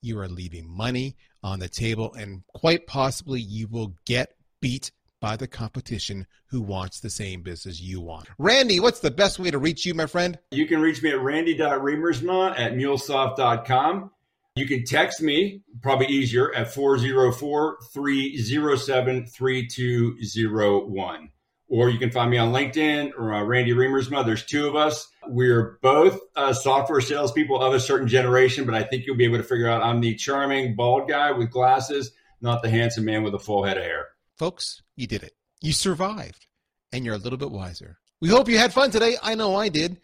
you 0.00 0.18
are 0.18 0.28
leaving 0.28 0.66
money 0.66 1.14
on 1.42 1.58
the 1.58 1.68
table 1.68 2.14
and 2.14 2.42
quite 2.54 2.86
possibly 2.86 3.38
you 3.38 3.68
will 3.68 3.92
get 4.06 4.32
beat 4.62 4.92
by 5.20 5.36
the 5.36 5.46
competition 5.46 6.26
who 6.46 6.62
wants 6.62 7.00
the 7.00 7.10
same 7.10 7.42
business 7.42 7.80
you 7.80 8.00
want. 8.00 8.28
Randy, 8.38 8.80
what's 8.80 9.00
the 9.00 9.10
best 9.10 9.38
way 9.38 9.50
to 9.50 9.58
reach 9.58 9.84
you, 9.84 9.92
my 9.92 10.06
friend? 10.06 10.38
You 10.50 10.66
can 10.66 10.80
reach 10.80 11.02
me 11.02 11.10
at 11.10 11.20
randy.riemersma 11.20 12.58
at 12.58 12.72
mulesoft.com. 12.72 14.10
You 14.56 14.66
can 14.66 14.84
text 14.84 15.22
me, 15.22 15.62
probably 15.80 16.08
easier, 16.08 16.54
at 16.54 16.74
404 16.74 17.78
307 17.92 19.26
3201. 19.26 21.28
Or 21.68 21.88
you 21.88 21.98
can 21.98 22.10
find 22.10 22.30
me 22.30 22.36
on 22.36 22.52
LinkedIn 22.52 23.12
or 23.16 23.32
uh, 23.32 23.42
Randy 23.44 23.72
Riemersma. 23.72 24.26
There's 24.26 24.44
two 24.44 24.68
of 24.68 24.76
us. 24.76 25.08
We're 25.26 25.78
both 25.80 26.20
uh, 26.36 26.52
software 26.52 27.00
salespeople 27.00 27.62
of 27.62 27.72
a 27.72 27.80
certain 27.80 28.08
generation, 28.08 28.66
but 28.66 28.74
I 28.74 28.82
think 28.82 29.06
you'll 29.06 29.16
be 29.16 29.24
able 29.24 29.38
to 29.38 29.42
figure 29.42 29.68
out 29.68 29.82
I'm 29.82 30.02
the 30.02 30.14
charming 30.16 30.74
bald 30.74 31.08
guy 31.08 31.32
with 31.32 31.50
glasses, 31.50 32.12
not 32.42 32.62
the 32.62 32.68
handsome 32.68 33.06
man 33.06 33.22
with 33.22 33.34
a 33.34 33.38
full 33.38 33.64
head 33.64 33.78
of 33.78 33.84
hair. 33.84 34.08
Folks, 34.42 34.82
you 34.96 35.06
did 35.06 35.22
it. 35.22 35.34
You 35.60 35.72
survived, 35.72 36.48
and 36.92 37.04
you're 37.04 37.14
a 37.14 37.18
little 37.18 37.38
bit 37.38 37.52
wiser. 37.52 38.00
We 38.20 38.28
hope 38.28 38.48
you 38.48 38.58
had 38.58 38.72
fun 38.72 38.90
today. 38.90 39.14
I 39.22 39.36
know 39.36 39.54
I 39.54 39.68
did. 39.68 40.00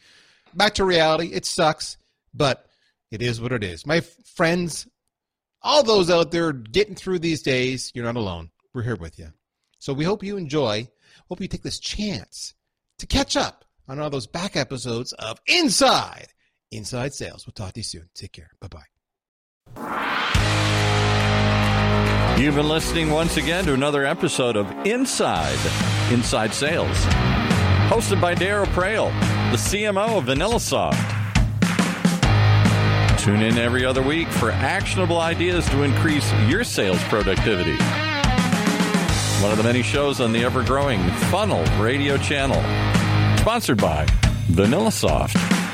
Back 0.54 0.74
to 0.74 0.84
reality. 0.84 1.32
It 1.32 1.44
sucks, 1.44 1.96
but 2.32 2.64
it 3.10 3.20
is 3.20 3.40
what 3.40 3.50
it 3.50 3.64
is. 3.64 3.84
My 3.84 3.98
friends, 4.36 4.86
all 5.60 5.82
those 5.82 6.08
out 6.08 6.30
there 6.30 6.52
getting 6.52 6.94
through 6.94 7.18
these 7.18 7.42
days, 7.42 7.90
you're 7.96 8.04
not 8.04 8.14
alone. 8.14 8.52
We're 8.72 8.84
here 8.84 8.94
with 8.94 9.18
you. 9.18 9.32
So 9.80 9.92
we 9.92 10.04
hope 10.04 10.22
you 10.22 10.36
enjoy. 10.36 10.86
Hope 11.28 11.40
you 11.40 11.48
take 11.48 11.64
this 11.64 11.80
chance 11.80 12.54
to 12.98 13.08
catch 13.08 13.36
up 13.36 13.64
on 13.88 13.98
all 13.98 14.08
those 14.08 14.28
back 14.28 14.54
episodes 14.54 15.12
of 15.14 15.40
Inside 15.48 16.28
Inside 16.70 17.12
Sales. 17.12 17.44
We'll 17.44 17.54
talk 17.54 17.72
to 17.72 17.80
you 17.80 17.84
soon. 17.84 18.08
Take 18.14 18.34
care. 18.34 18.50
Bye 18.60 18.68
bye. 19.74 20.14
You've 22.38 22.54
been 22.54 22.68
listening 22.68 23.10
once 23.10 23.36
again 23.36 23.64
to 23.64 23.74
another 23.74 24.06
episode 24.06 24.54
of 24.54 24.70
Inside 24.86 25.58
Inside 26.12 26.54
Sales, 26.54 26.96
hosted 27.90 28.20
by 28.20 28.36
Darryl 28.36 28.66
Praill, 28.66 29.10
the 29.50 29.56
CMO 29.56 30.18
of 30.18 30.26
VanillaSoft. 30.26 30.94
Tune 33.18 33.42
in 33.42 33.58
every 33.58 33.84
other 33.84 34.02
week 34.02 34.28
for 34.28 34.52
actionable 34.52 35.20
ideas 35.20 35.68
to 35.70 35.82
increase 35.82 36.32
your 36.46 36.62
sales 36.62 37.02
productivity. 37.04 37.76
One 39.42 39.50
of 39.50 39.56
the 39.56 39.64
many 39.64 39.82
shows 39.82 40.20
on 40.20 40.30
the 40.32 40.44
ever 40.44 40.62
growing 40.62 41.02
Funnel 41.32 41.64
radio 41.82 42.16
channel, 42.18 42.62
sponsored 43.40 43.78
by 43.78 44.06
VanillaSoft. 44.52 45.67